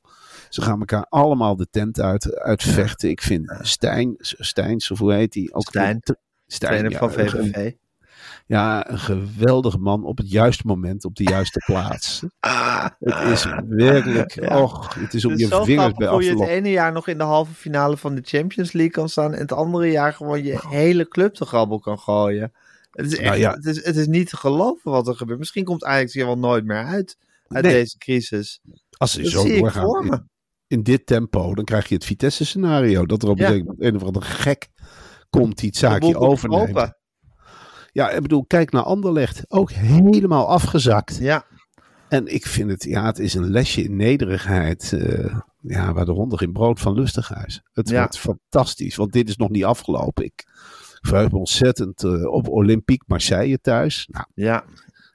Ze 0.49 0.63
gaan 0.63 0.79
elkaar 0.79 1.07
allemaal 1.09 1.57
de 1.57 1.67
tent 1.71 2.01
uit, 2.01 2.35
uitvechten. 2.35 3.11
Ik 3.11 3.23
vind 3.23 3.55
Stijn, 3.61 4.15
Stijns, 4.19 4.91
of 4.91 4.99
hoe 4.99 5.13
heet 5.13 5.33
die? 5.33 5.55
Ook 5.55 5.63
Stijn, 5.69 6.01
Stijn 6.47 6.73
trainer 6.73 6.91
ja, 6.91 6.99
van 6.99 7.09
een- 7.09 7.29
VVV. 7.29 7.73
Ja, 8.47 8.91
een 8.91 8.99
geweldige 8.99 9.79
man 9.79 10.05
op 10.05 10.19
het 10.19 10.31
juiste 10.31 10.63
moment, 10.67 11.05
op 11.05 11.15
de 11.17 11.23
juiste 11.25 11.63
plaats. 11.67 12.23
Ah, 12.41 12.87
Het 12.99 13.29
is 13.33 13.47
werkelijk, 13.69 14.35
Ja. 14.41 14.63
och, 14.63 14.95
het 14.95 15.15
is 15.15 15.25
om 15.25 15.31
het 15.31 15.41
je 15.41 15.61
vingers 15.65 15.93
bij 15.95 16.07
hoe 16.09 16.17
af 16.17 16.23
je 16.23 16.27
te 16.27 16.31
het 16.31 16.39
lokken. 16.39 16.57
ene 16.57 16.71
jaar 16.71 16.93
nog 16.93 17.09
in 17.09 17.19
de 17.19 17.25
halve 17.25 17.55
finale 17.55 17.97
van 17.97 18.15
de 18.15 18.21
Champions 18.25 18.73
League 18.73 18.93
kan 18.93 19.09
staan. 19.09 19.33
En 19.35 19.41
het 19.41 19.53
andere 19.53 19.91
jaar 19.91 20.13
gewoon 20.13 20.43
je 20.43 20.61
hele 20.69 21.09
club 21.09 21.35
te 21.35 21.45
grabbel 21.45 21.79
kan 21.79 21.99
gooien. 21.99 22.53
Het 22.91 23.07
is, 23.07 23.13
echt, 23.17 23.29
Nou 23.29 23.37
ja. 23.41 23.53
het, 23.53 23.65
is, 23.67 23.85
het 23.85 23.97
is 23.97 24.07
niet 24.07 24.29
te 24.29 24.37
geloven 24.37 24.91
wat 24.91 25.09
er 25.09 25.15
gebeurt. 25.15 25.39
Misschien 25.39 25.65
komt 25.65 25.85
Ajax 25.85 26.13
hier 26.15 26.27
wel 26.27 26.39
nooit 26.39 26.65
meer 26.65 26.85
uit. 26.85 27.17
Uit 27.49 27.65
Nee. 27.65 27.73
deze 27.73 27.99
crisis. 27.99 28.61
Als 28.97 29.13
ze 29.13 29.31
zo 29.31 29.49
doorgaan 29.49 30.05
in, 30.13 30.29
in 30.67 30.83
dit 30.83 31.07
tempo, 31.07 31.55
dan 31.55 31.65
krijg 31.65 31.89
je 31.89 31.95
het 31.95 32.05
Vitesse-scenario. 32.05 33.07
Dat 33.07 33.23
er 33.23 33.29
op 33.29 33.39
Ja. 33.39 33.51
een 33.79 33.97
of 33.97 34.03
andere 34.03 34.25
gek 34.25 34.69
komt 35.31 35.59
die 35.59 35.69
het 35.69 35.79
zaakje 35.79 36.17
open. 36.17 36.97
Ja, 37.93 38.11
ik 38.11 38.23
bedoel, 38.23 38.45
kijk 38.47 38.71
naar 38.71 38.83
Anderlecht. 38.83 39.45
Ook 39.49 39.71
helemaal 39.71 40.49
afgezakt. 40.49 41.19
Ja, 41.21 41.45
En 42.09 42.27
ik 42.35 42.47
vind 42.47 42.71
het, 42.71 42.85
ja, 42.85 43.05
het 43.07 43.19
is 43.19 43.35
een 43.35 43.51
lesje 43.51 43.83
in 43.83 43.97
nederigheid. 43.97 44.93
eh, 44.93 45.37
ja, 45.61 45.93
waar 45.93 46.05
de 46.05 46.13
honden 46.13 46.39
geen 46.39 46.53
brood 46.53 46.81
van 46.81 46.95
lustig 46.95 47.45
is. 47.47 47.63
Het 47.73 47.89
Ja. 47.89 47.99
wordt 47.99 48.19
fantastisch, 48.19 48.97
want 48.97 49.13
dit 49.13 49.29
is 49.29 49.37
nog 49.37 49.49
niet 49.51 49.65
afgelopen. 49.65 50.25
Ik 50.25 50.45
verheug 51.01 51.31
me 51.31 51.39
ontzettend 51.39 52.05
eh, 52.05 52.27
op 52.27 52.49
Olympique 52.49 53.05
Marseille 53.07 53.59
thuis. 53.61 54.09
Nou, 54.11 54.27
ja, 54.35 54.65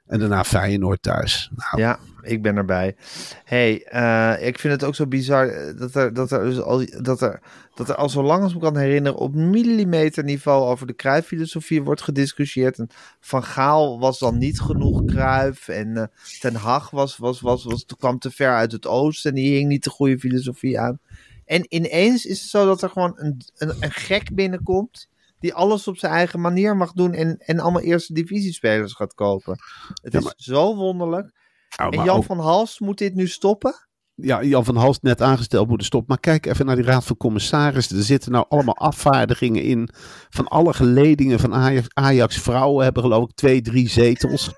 en 0.08 0.18
daarna 0.18 0.44
Feyenoord 0.44 1.02
thuis. 1.02 1.50
Nou, 1.56 1.82
ja, 1.82 1.98
ik 2.22 2.42
ben 2.42 2.56
erbij. 2.56 2.96
hey, 3.44 3.84
eh, 3.84 4.46
ik 4.46 4.58
vind 4.58 4.72
het 4.72 4.84
ook 4.84 4.94
zo 4.94 5.06
bizar 5.06 5.48
eh, 5.48 5.78
dat 5.78 5.94
er, 5.94 6.14
dat 6.14 6.30
er, 6.30 6.44
dus 6.44 6.60
al, 6.60 6.84
dat 7.00 7.20
er, 7.20 7.40
dat 7.74 7.88
er 7.88 7.94
al 7.94 8.08
zo 8.08 8.22
lang 8.22 8.42
als 8.42 8.52
ik 8.52 8.58
me 8.58 8.64
kan 8.64 8.76
herinneren 8.76 9.18
op 9.18 9.34
millimeterniveau 9.34 10.68
over 10.68 10.86
de 10.86 10.94
Cruijff-filosofie 10.94 11.82
wordt 11.82 12.02
gediscussieerd. 12.02 12.78
En 12.78 12.88
Van 13.20 13.44
Gaal 13.44 13.98
was 13.98 14.18
dan 14.18 14.38
niet 14.38 14.60
genoeg 14.60 15.04
Cruijff 15.04 15.68
en 15.68 15.96
eh, 15.96 16.04
Ten 16.40 16.54
Hag 16.54 16.90
was, 16.90 17.16
was, 17.16 17.40
was, 17.40 17.64
was, 17.64 17.86
kwam 17.98 18.18
te 18.18 18.30
ver 18.30 18.54
uit 18.54 18.72
het 18.72 18.86
oosten 18.86 19.30
en 19.30 19.36
die 19.36 19.54
hing 19.54 19.68
niet 19.68 19.84
de 19.84 19.90
goede 19.90 20.18
filosofie 20.18 20.80
aan. 20.80 20.98
En 21.44 21.74
ineens 21.74 22.26
is 22.26 22.40
het 22.40 22.50
zo 22.50 22.66
dat 22.66 22.82
er 22.82 22.90
gewoon 22.90 23.12
een, 23.16 23.40
een, 23.56 23.74
een 23.80 23.90
gek 23.90 24.34
binnenkomt 24.34 25.08
die 25.38 25.54
alles 25.54 25.88
op 25.88 25.98
zijn 25.98 26.12
eigen 26.12 26.40
manier 26.40 26.76
mag 26.76 26.92
doen 26.92 27.12
en, 27.12 27.36
en 27.38 27.58
allemaal 27.60 27.82
eerste 27.82 28.12
divisiespelers 28.12 28.92
gaat 28.92 29.14
kopen. 29.14 29.56
Het 30.02 30.12
Ja, 30.12 30.18
is 30.18 30.32
zo 30.36 30.76
wonderlijk. 30.76 31.32
En 31.76 31.90
Jan 31.90 32.08
ook- 32.16 32.24
van 32.24 32.38
Hals 32.40 32.78
moet 32.80 32.98
dit 32.98 33.14
nu 33.14 33.26
stoppen? 33.28 33.86
ja, 34.14 34.42
Jan 34.42 34.64
van 34.64 34.76
Halst 34.76 35.02
net 35.02 35.22
aangesteld 35.22 35.68
moeten 35.68 35.86
stoppen. 35.86 36.08
Maar 36.08 36.20
kijk 36.20 36.46
even 36.46 36.66
naar 36.66 36.76
die 36.76 36.84
raad 36.84 37.04
van 37.04 37.16
commissarissen. 37.16 37.96
Er 37.96 38.02
zitten 38.02 38.32
nou 38.32 38.44
allemaal 38.48 38.76
afvaardigingen 38.76 39.62
in 39.62 39.88
van 40.28 40.48
alle 40.48 40.72
geledingen 40.72 41.38
van 41.40 41.54
Ajax. 41.54 41.86
Ajax 41.92 42.38
vrouwen 42.38 42.84
hebben 42.84 43.02
geloof 43.02 43.24
ik 43.28 43.34
twee, 43.34 43.60
drie 43.60 43.88
zetels. 43.88 44.50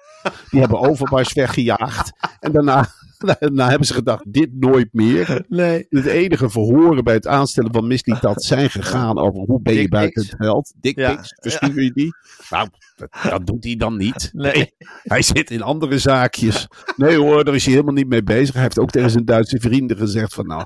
Die 0.50 0.60
hebben 0.60 0.78
Overmars 0.88 1.32
weggejaagd. 1.32 2.10
En 2.40 2.52
daarna, 2.52 2.88
daarna 3.26 3.68
hebben 3.70 3.86
ze 3.86 3.94
gedacht, 3.94 4.32
dit 4.32 4.48
nooit 4.52 4.88
meer. 4.92 5.44
Nee. 5.48 5.86
Het 5.88 6.06
enige 6.06 6.50
verhoren 6.50 7.04
bij 7.04 7.14
het 7.14 7.26
aanstellen 7.26 7.72
van 7.72 7.86
Mislitat 7.86 8.42
zijn 8.42 8.70
gegaan 8.70 9.18
over 9.18 9.40
hoe 9.40 9.60
ben 9.62 9.74
je 9.74 9.80
Dick 9.80 9.90
buiten 9.90 10.22
het 10.22 10.34
veld. 10.38 10.72
Dick 10.80 10.98
Ja, 10.98 11.24
verstuur 11.34 11.82
je 11.82 11.92
die? 11.92 12.14
Nou, 12.50 12.68
dat, 12.96 13.08
dat 13.30 13.46
doet 13.46 13.64
hij 13.64 13.76
dan 13.76 13.96
niet. 13.96 14.30
Nee. 14.32 14.72
Hij 15.02 15.22
zit 15.22 15.50
in 15.50 15.62
andere 15.62 15.98
zaakjes. 15.98 16.66
Nee 16.96 17.16
hoor, 17.16 17.44
daar 17.44 17.54
is 17.54 17.64
hij 17.64 17.72
helemaal 17.72 17.94
niet 17.94 18.08
mee 18.08 18.22
bezig. 18.22 18.54
Hij 18.54 18.62
heeft 18.62 18.78
ook 18.78 18.90
tegen 18.90 19.10
zijn 19.10 19.24
Duitse 19.24 19.60
vrienden 19.60 19.96
gezegd 19.96 20.34
van 20.34 20.46
nou, 20.46 20.64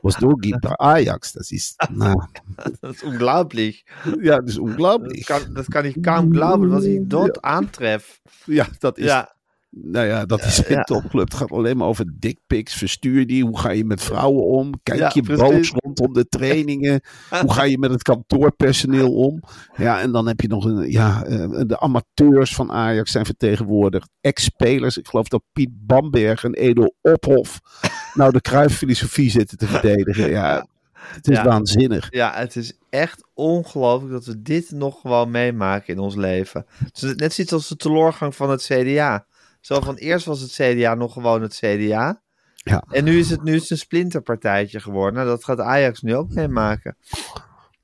was 0.00 0.16
doorgibt 0.16 0.60
bij 0.60 0.76
Ajax. 0.76 1.32
Dat 1.32 1.50
is, 1.50 1.74
nou, 1.92 2.22
Dat 2.80 2.94
is 2.94 3.02
ongelooflijk. 3.02 3.82
ja, 4.20 4.36
dat 4.36 4.48
is 4.48 4.54
Dat 4.54 4.62
ongelooflijk. 4.64 5.24
kan, 5.24 5.40
dat 5.52 5.68
kan 5.68 5.84
ik 5.84 5.96
kaum 6.02 6.32
glauben, 6.34 6.68
was 6.68 6.84
ik 6.84 7.10
dort 7.10 7.40
aantref. 7.40 8.20
Ja, 8.44 8.66
dat 8.78 8.98
is, 8.98 9.04
Ja, 9.04 9.34
nou 9.74 10.06
ja, 10.06 10.24
dat 10.26 10.44
is 10.44 10.58
geen 10.58 10.76
Ja. 10.76 10.82
topclub. 10.82 11.24
Het 11.24 11.34
gaat 11.34 11.50
alleen 11.50 11.76
maar 11.76 11.86
over 11.88 12.06
dickpics. 12.18 12.74
Verstuur 12.74 13.26
die. 13.26 13.44
Hoe 13.44 13.58
ga 13.58 13.70
je 13.70 13.84
met 13.84 14.02
vrouwen 14.02 14.44
om? 14.44 14.72
Kijk 14.82 14.98
Ja, 14.98 15.10
je 15.14 15.22
precies. 15.22 15.42
boos 15.42 15.72
rondom 15.74 16.12
de 16.12 16.28
trainingen? 16.28 17.00
Hoe 17.40 17.52
ga 17.52 17.62
je 17.62 17.78
met 17.78 17.90
het 17.90 18.02
kantoorpersoneel 18.02 19.14
om? 19.14 19.42
Ja, 19.76 20.00
en 20.00 20.12
dan 20.12 20.26
heb 20.26 20.40
je 20.40 20.48
nog 20.48 20.64
een, 20.64 20.90
ja, 20.90 21.24
eh, 21.24 21.48
de 21.66 21.80
amateurs 21.80 22.54
van 22.54 22.72
Ajax 22.72 23.10
zijn 23.10 23.24
vertegenwoordigd. 23.24 24.08
Ex-spelers. 24.20 24.96
Ik 24.98 25.08
geloof 25.08 25.28
dat 25.28 25.42
Piet 25.52 25.70
Bamberg 25.72 26.44
en 26.44 26.52
Edo 26.54 26.84
Ophof 27.00 27.60
nou 28.14 28.32
de 28.32 28.40
Cruijff-filosofie 28.40 29.30
zitten 29.30 29.58
te 29.58 29.66
verdedigen. 29.66 30.30
Ja, 30.30 30.66
het 30.92 31.28
is 31.28 31.36
Ja. 31.36 31.44
waanzinnig. 31.44 32.06
ja, 32.10 32.32
het 32.34 32.56
is 32.56 32.72
echt 32.90 33.24
ongelooflijk 33.34 34.12
dat 34.12 34.24
we 34.24 34.42
dit 34.42 34.70
nog 34.70 35.00
gewoon 35.00 35.30
meemaken 35.30 35.94
in 35.94 36.00
ons 36.00 36.14
leven. 36.14 36.66
Het 36.84 37.02
is 37.02 37.14
net 37.14 37.32
zoiets 37.32 37.52
als 37.52 37.68
de 37.68 37.76
teleurgang 37.76 38.34
van 38.34 38.50
het 38.50 38.62
CDA. 38.62 39.26
Zo 39.62 39.80
van 39.80 39.94
eerst 39.94 40.26
was 40.26 40.40
het 40.40 40.52
CDA 40.52 40.94
nog 40.94 41.12
gewoon 41.12 41.42
het 41.42 41.54
CDA. 41.54 42.22
Ja. 42.54 42.84
En 42.88 43.04
nu 43.04 43.18
is 43.18 43.30
het, 43.30 43.42
nu 43.42 43.54
is 43.54 43.60
het 43.60 43.70
een 43.70 43.76
splinterpartijtje 43.76 44.80
geworden. 44.80 45.14
Nou, 45.14 45.26
dat 45.26 45.44
gaat 45.44 45.60
Ajax 45.60 46.00
nu 46.00 46.14
ook 46.16 46.28
meemaken. 46.28 46.96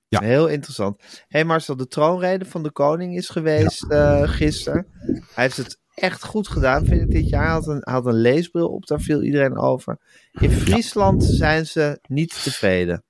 Ja. 0.08 0.20
Heel 0.20 0.46
interessant. 0.46 1.00
Hé 1.00 1.24
hey 1.28 1.44
Marcel, 1.44 1.76
de 1.76 1.86
troonrede 1.86 2.44
van 2.44 2.62
de 2.62 2.70
koning 2.70 3.16
is 3.16 3.28
geweest 3.28 3.82
eh 3.82 4.22
gisteren. 4.28 4.86
Hij 5.34 5.44
heeft 5.44 5.56
het 5.56 5.80
echt 5.94 6.24
goed 6.24 6.48
gedaan, 6.48 6.84
vind 6.84 7.00
ik, 7.00 7.10
dit 7.10 7.28
jaar. 7.28 7.42
Hij 7.42 7.52
had 7.52 7.66
een, 7.66 7.80
had 7.82 8.06
een 8.06 8.20
leesbril 8.20 8.68
op, 8.68 8.86
daar 8.86 9.00
viel 9.00 9.22
iedereen 9.22 9.58
over. 9.58 9.98
In 10.32 10.50
Friesland 10.50 11.24
zijn 11.24 11.66
ze 11.66 11.98
niet 12.08 12.42
tevreden. 12.42 13.04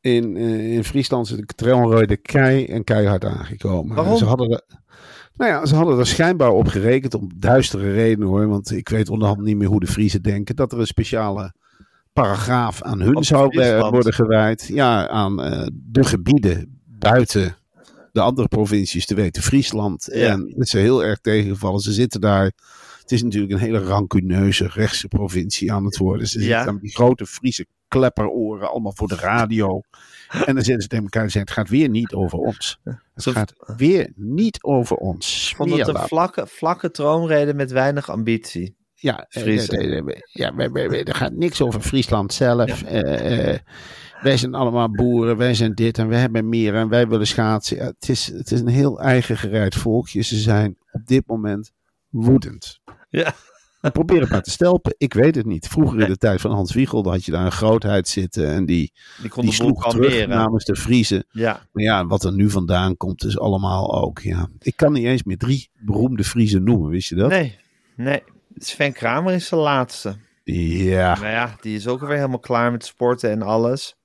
In, 0.00 0.36
eh, 0.36 0.72
in 0.72 0.84
Friesland 0.84 1.30
is 1.30 1.36
de 1.36 1.46
troonrede 1.46 2.16
kei 2.16 2.66
en 2.66 2.84
keihard 2.84 3.24
aangekomen. 3.24 3.96
Waarom? 3.96 4.16
Ze 4.16 4.24
hadden 4.24 4.50
er, 4.50 4.64
nou 5.36 5.50
ja, 5.50 5.66
ze 5.66 5.74
hadden 5.74 5.98
er 5.98 6.06
schijnbaar 6.06 6.50
op 6.50 6.66
gerekend, 6.68 7.14
om 7.14 7.30
duistere 7.36 7.92
redenen 7.92 8.28
hoor. 8.28 8.48
Want 8.48 8.70
ik 8.70 8.88
weet 8.88 9.08
onderhand 9.10 9.40
niet 9.40 9.56
meer 9.56 9.68
hoe 9.68 9.80
de 9.80 9.86
Friesen 9.86 10.22
denken. 10.22 10.56
Dat 10.56 10.72
er 10.72 10.78
een 10.80 10.86
speciale 10.86 11.52
paragraaf 12.12 12.82
aan 12.82 13.00
hun 13.00 13.24
zou 13.24 13.50
Friesland. 13.52 13.90
worden 13.90 14.12
gewijd. 14.14 14.66
Ja, 14.72 15.08
aan 15.08 15.42
eh, 15.42 15.66
de 15.72 16.04
gebieden 16.04 16.80
buiten 16.86 17.56
de 18.12 18.20
andere 18.20 18.48
provincies, 18.48 19.06
te 19.06 19.14
weten 19.14 19.42
Friesland. 19.42 20.08
Ja. 20.12 20.26
En 20.32 20.40
het 20.48 20.66
is 20.66 20.74
er 20.74 20.80
heel 20.80 21.04
erg 21.04 21.18
tegengevallen. 21.20 21.80
Ze 21.80 21.92
zitten 21.92 22.20
daar. 22.20 22.44
Het 23.00 23.12
is 23.12 23.22
natuurlijk 23.22 23.52
een 23.52 23.58
hele 23.58 23.78
rancuneuze 23.78 24.68
rechtse 24.72 25.08
provincie 25.08 25.72
aan 25.72 25.84
het 25.84 25.96
worden. 25.96 26.26
Ze 26.28 26.38
Ja. 26.38 26.44
zitten 26.44 26.68
aan 26.68 26.78
die 26.80 26.94
grote 26.94 27.26
Friese 27.26 27.66
klepperoren, 27.88 28.70
allemaal 28.70 28.94
voor 28.94 29.08
de 29.08 29.16
radio. 29.16 29.80
En 30.28 30.54
dan 30.54 30.64
zitten 30.64 30.82
ze 30.82 30.88
tegen 30.88 31.04
elkaar 31.04 31.22
en 31.22 31.30
zeggen: 31.30 31.50
Het 31.50 31.60
gaat 31.60 31.78
weer 31.78 31.88
niet 31.88 32.12
over 32.12 32.38
ons. 32.38 32.80
Het 33.14 33.26
gaat 33.26 33.52
weer 33.76 34.12
niet 34.14 34.62
over 34.62 34.96
ons. 34.96 35.50
Ik 35.50 35.56
vond 35.56 35.78
het 35.78 35.88
een 35.88 35.96
vlakke, 35.96 36.46
vlakke 36.46 36.90
troonrede 36.90 37.54
met 37.54 37.70
weinig 37.70 38.10
ambitie. 38.10 38.76
Ja, 38.94 39.26
eh, 39.28 39.66
ja 40.32 40.56
er 40.56 41.14
gaat 41.14 41.32
niks 41.32 41.60
over 41.60 41.80
Friesland 41.80 42.32
zelf. 42.32 42.82
Eh, 42.82 43.52
eh, 43.52 43.60
wij 44.22 44.36
zijn 44.36 44.54
allemaal 44.54 44.90
boeren, 44.90 45.36
wij 45.36 45.54
zijn 45.54 45.74
dit 45.74 45.98
en 45.98 46.08
wij 46.08 46.20
hebben 46.20 46.48
meer 46.48 46.74
en 46.74 46.88
wij 46.88 47.08
willen 47.08 47.26
schaatsen. 47.26 47.76
Ja, 47.76 47.84
het, 47.84 48.08
is, 48.08 48.26
het 48.26 48.50
is 48.50 48.60
een 48.60 48.68
heel 48.68 49.00
eigen 49.00 49.36
gereid 49.36 49.74
volkje. 49.74 50.22
Ze 50.22 50.36
zijn 50.36 50.76
op 50.92 51.06
dit 51.06 51.26
moment 51.26 51.72
woedend. 52.08 52.80
Ja. 53.08 53.34
En 53.86 53.92
probeer 53.92 54.20
het 54.20 54.30
maar 54.30 54.42
te 54.42 54.50
stelpen. 54.50 54.94
Ik 54.98 55.14
weet 55.14 55.34
het 55.34 55.46
niet. 55.46 55.68
Vroeger 55.68 56.00
in 56.00 56.08
de 56.08 56.16
tijd 56.16 56.40
van 56.40 56.50
Hans 56.50 56.74
Wiegel 56.74 57.02
dan 57.02 57.12
had 57.12 57.24
je 57.24 57.32
daar 57.32 57.44
een 57.44 57.52
grootheid 57.52 58.08
zitten 58.08 58.48
en 58.48 58.66
die, 58.66 58.92
Die 59.20 59.30
kon 59.30 59.42
die 59.42 59.50
de 59.50 59.56
sloeg 59.56 59.88
terug 59.88 60.06
kalmeren. 60.08 60.28
namens 60.28 60.64
de 60.64 60.76
Friesen. 60.76 61.24
Ja, 61.30 61.60
Maar 61.72 61.82
ja, 61.84 62.06
wat 62.06 62.24
er 62.24 62.32
nu 62.32 62.50
vandaan 62.50 62.96
komt 62.96 63.24
is 63.24 63.38
allemaal 63.38 64.02
ook. 64.02 64.18
Ja. 64.18 64.48
Ik 64.58 64.76
kan 64.76 64.92
niet 64.92 65.04
eens 65.04 65.22
meer 65.22 65.38
drie 65.38 65.70
beroemde 65.78 66.24
Friesen 66.24 66.64
noemen, 66.64 66.90
wist 66.90 67.08
je 67.08 67.14
dat? 67.14 67.30
nee, 67.30 67.58
nee. 67.96 68.22
Sven 68.56 68.92
Kramer 68.92 69.34
is 69.34 69.48
de 69.48 69.56
laatste. 69.56 70.16
Ja. 70.44 71.14
Nou 71.14 71.26
ja, 71.26 71.56
die 71.60 71.76
is 71.76 71.86
ook 71.88 72.00
weer 72.00 72.16
helemaal 72.16 72.38
klaar 72.38 72.72
met 72.72 72.84
sporten 72.84 73.30
en 73.30 73.42
alles. 73.42 73.95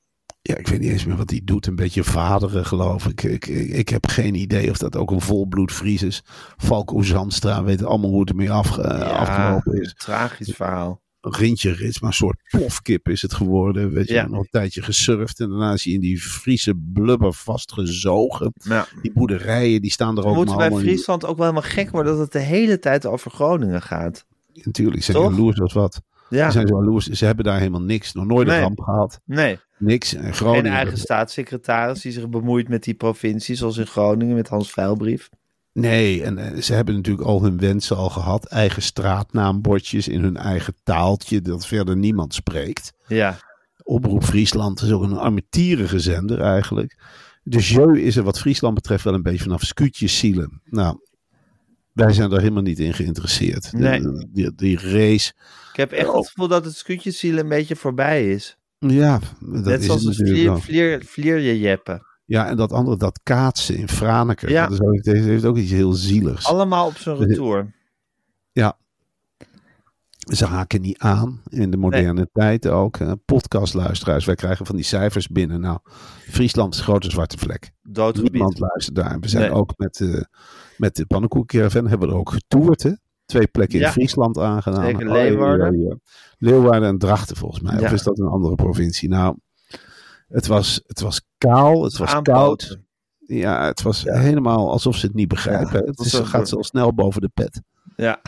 Ja, 0.44 0.56
ik 0.58 0.68
weet 0.68 0.80
niet 0.80 0.92
eens 0.92 1.06
meer 1.06 1.16
wat 1.18 1.30
hij 1.30 1.42
doet. 1.44 1.66
Een 1.68 1.76
beetje 1.76 2.04
vaderen, 2.04 2.66
geloof 2.66 3.06
ik. 3.08 3.24
Ik, 3.24 3.48
ik, 3.48 3.70
ik 3.70 3.90
heb 3.90 4.08
geen 4.08 4.36
idee 4.36 4.70
of 4.70 4.78
dat 4.78 4.96
ook 4.96 5.12
een 5.12 5.22
volbloed 5.22 5.72
Fries 5.72 6.04
is. 6.04 6.24
Falco 6.58 7.02
Zandstra 7.02 7.64
weet 7.64 7.84
allemaal 7.84 8.10
hoe 8.10 8.20
het 8.20 8.30
ermee 8.30 8.52
afge, 8.52 9.04
afgelopen 9.06 9.82
is. 9.82 9.94
tragisch 9.98 10.54
verhaal. 10.56 11.02
Een 11.22 11.34
rintje 11.36 11.72
rits, 11.72 12.00
maar 12.00 12.10
een 12.10 12.16
soort 12.16 12.38
plofkip 12.50 13.10
is 13.10 13.22
het 13.22 13.34
geworden. 13.34 13.92
Weet 13.94 14.08
je, 14.08 14.14
Ja. 14.14 14.28
nog 14.28 14.40
een 14.40 14.48
tijdje 14.52 14.82
gesurfd. 14.82 15.40
En 15.40 15.50
daarna 15.50 15.74
is 15.74 15.84
hij 15.84 15.94
in 15.94 16.00
die 16.00 16.20
Friese 16.20 16.74
blubber 16.94 17.34
vastgezogen. 17.34 18.54
Ja. 18.54 18.88
Die 19.02 19.12
boerderijen, 19.14 19.82
die 19.82 19.92
staan 19.92 20.18
er 20.18 20.24
We 20.24 20.30
ook 20.30 20.36
moeten 20.36 20.56
maar 20.56 20.70
bij 20.70 20.78
in. 20.78 20.84
Friesland 20.84 21.26
ook 21.26 21.38
wel 21.38 21.48
helemaal 21.50 21.70
gek 21.72 21.90
worden 21.92 22.12
dat 22.14 22.22
het 22.22 22.32
de 22.32 22.40
hele 22.40 22.80
tijd 22.80 23.06
over 23.06 23.32
Groningen 23.32 23.82
gaat. 23.82 24.26
Natuurlijk, 24.54 25.04
ze 25.04 25.12
zijn 25.12 25.24
jaloers 25.24 25.62
als 25.62 25.74
wat. 25.74 26.02
Ja, 26.30 26.46
Ze 26.46 26.52
zijn 26.52 26.68
zo 26.68 26.76
jaloers. 26.76 27.08
Ze 27.08 27.26
hebben 27.26 27.46
daar 27.46 27.58
helemaal 27.58 27.82
niks. 27.82 28.14
Nog 28.14 28.26
nooit 28.26 28.48
een 28.48 28.54
Nee. 28.54 28.62
ramp 28.62 28.80
gehad. 28.80 29.20
nee. 29.26 29.60
Niks. 29.82 30.14
En 30.14 30.34
Groningen. 30.34 30.72
eigen 30.72 30.98
staatssecretaris 30.98 32.02
die 32.02 32.12
zich 32.12 32.30
bemoeit 32.30 32.68
met 32.70 32.84
die 32.84 32.94
provincie, 32.94 33.56
zoals 33.56 33.78
in 33.78 33.86
Groningen 33.88 34.36
met 34.36 34.48
Hans 34.48 34.72
Veilbrief. 34.72 35.30
Nee, 35.74 36.24
en 36.24 36.38
eh, 36.38 36.62
ze 36.62 36.74
hebben 36.74 36.96
natuurlijk 36.96 37.28
al 37.28 37.44
hun 37.44 37.58
wensen 37.60 37.98
al 37.98 38.10
gehad. 38.10 38.46
Eigen 38.46 38.82
straatnaambordjes 38.82 40.08
in 40.08 40.22
hun 40.22 40.38
eigen 40.38 40.76
taaltje, 40.84 41.42
dat 41.42 41.68
verder 41.68 41.98
niemand 41.98 42.34
spreekt. 42.34 42.94
Ja, 43.08 43.40
Omroep 43.84 44.24
Friesland 44.24 44.82
is 44.82 44.92
ook 44.92 45.04
een 45.04 45.18
armetierige 45.18 46.00
zender 46.00 46.42
eigenlijk. 46.42 46.98
De 47.44 47.60
jeu 47.60 48.00
is 48.00 48.16
er 48.16 48.24
wat 48.24 48.40
Friesland 48.40 48.76
betreft 48.76 49.04
wel 49.04 49.14
een 49.14 49.22
beetje 49.22 49.44
vanaf 49.44 49.62
scootjes 49.62 50.18
zielen. 50.18 50.62
Nou, 50.66 50.98
wij 51.94 52.14
zijn 52.14 52.30
daar 52.30 52.40
helemaal 52.40 52.62
niet 52.62 52.80
in 52.80 52.94
geïnteresseerd. 52.94 53.72
De- 53.72 54.28
die, 54.32 54.56
die 54.56 54.78
race, 54.80 55.34
ik 55.72 55.78
heb 55.78 55.92
echt 55.92 56.14
het 56.14 56.28
gevoel 56.28 56.48
dat 56.48 56.66
het 56.66 56.76
scootjesziel 56.76 57.38
een 57.38 57.50
beetje 57.50 57.76
voorbij 57.76 58.30
is. 58.32 58.58
Ja, 58.90 59.20
dat 59.40 59.64
Net 59.66 59.80
is 59.80 59.86
zoals 59.86 60.04
het 60.04 60.16
vlier, 60.16 60.58
vlier, 60.58 61.04
vlierje 61.06 61.60
jeppen. 61.60 62.02
Ja, 62.26 62.48
en 62.48 62.58
dat 62.58 62.72
andere, 62.72 62.98
dat 62.98 63.20
kaatsen 63.24 63.76
in 63.78 63.90
Franeker, 63.90 64.50
Ja. 64.50 64.64
dat 64.68 64.72
is 64.72 64.82
ook, 64.82 65.04
dat 65.04 65.16
heeft 65.16 65.46
ook 65.46 65.58
iets 65.58 65.72
heel 65.72 65.94
zieligs. 65.94 66.46
Allemaal 66.46 66.88
op 66.88 66.98
zijn 66.98 67.18
retour. 67.18 67.80
Ze 70.22 70.46
haken 70.46 70.82
niet 70.82 70.98
aan 71.00 71.42
in 71.50 71.72
de 71.72 71.78
moderne 71.78 72.30
tijd 72.32 72.68
ook. 72.68 72.98
Podcastluisteraars, 73.26 74.26
wij 74.26 74.36
krijgen 74.36 74.66
van 74.66 74.76
die 74.76 74.86
cijfers 74.86 75.28
binnen. 75.28 75.60
Nou, 75.62 75.80
Friesland 76.30 76.74
is 76.74 76.80
een 76.80 76.86
grote 76.86 77.10
zwarte 77.10 77.38
vlek. 77.38 77.72
Doodgebied. 77.82 78.32
Niemand 78.32 78.60
luistert 78.60 78.96
daar. 78.96 79.20
We 79.20 79.28
zijn 79.28 79.44
Nee. 79.50 79.60
ook 79.60 79.74
met, 79.78 80.00
eh 80.02 80.22
met 80.78 80.96
de 80.96 81.06
pannenkoekencaravan 81.06 81.88
hebben 81.88 82.08
we 82.08 82.14
er 82.14 82.20
ook 82.20 82.30
getoerd. 82.32 82.84
Hè? 82.84 82.92
Twee 83.32 83.48
plekken 83.48 83.80
Ja. 83.80 83.86
in 83.86 83.92
Friesland 83.92 84.38
aangedaan. 84.38 84.86
Zeker, 84.86 85.08
Oh, 85.08 85.14
Leeuwarden. 85.14 86.02
Leeuwarden 86.38 86.90
en 86.90 86.98
Drachten 86.98 87.36
volgens 87.36 87.62
mij. 87.62 87.80
Ja. 87.80 87.86
Of 87.86 87.92
is 87.92 88.04
dat 88.04 88.20
een 88.20 88.28
andere 88.28 88.56
provincie? 88.56 89.10
Nou, 89.10 89.38
het 90.28 90.48
was, 90.48 90.82
het 90.86 91.00
was 91.00 91.22
kaal, 91.38 91.84
het 91.84 91.98
was 91.98 92.22
koud. 92.22 92.78
Ja, 93.18 93.66
het 93.66 93.82
was 93.82 94.04
helemaal 94.04 94.72
alsof 94.72 94.96
ze 94.96 95.06
het 95.06 95.16
niet 95.16 95.28
begrijpen. 95.28 95.86
Het 95.86 95.98
was 95.98 96.06
is, 96.06 96.12
zo- 96.12 96.24
gaat 96.24 96.50
zo 96.50 96.62
snel 96.62 96.94
boven 96.94 97.22
de 97.22 97.30
pet. 97.34 97.62
Ja. 97.96 98.22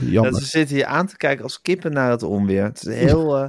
Jammer. 0.00 0.32
Ja, 0.32 0.38
ze 0.38 0.44
zitten 0.46 0.76
hier 0.76 0.84
aan 0.86 1.06
te 1.06 1.16
kijken 1.16 1.42
als 1.44 1.60
kippen 1.60 1.92
naar 1.92 2.10
het 2.10 2.22
onweer. 2.22 2.64
Het 2.64 2.86
is 2.86 2.94
heel, 3.10 3.36
eh, 3.36 3.48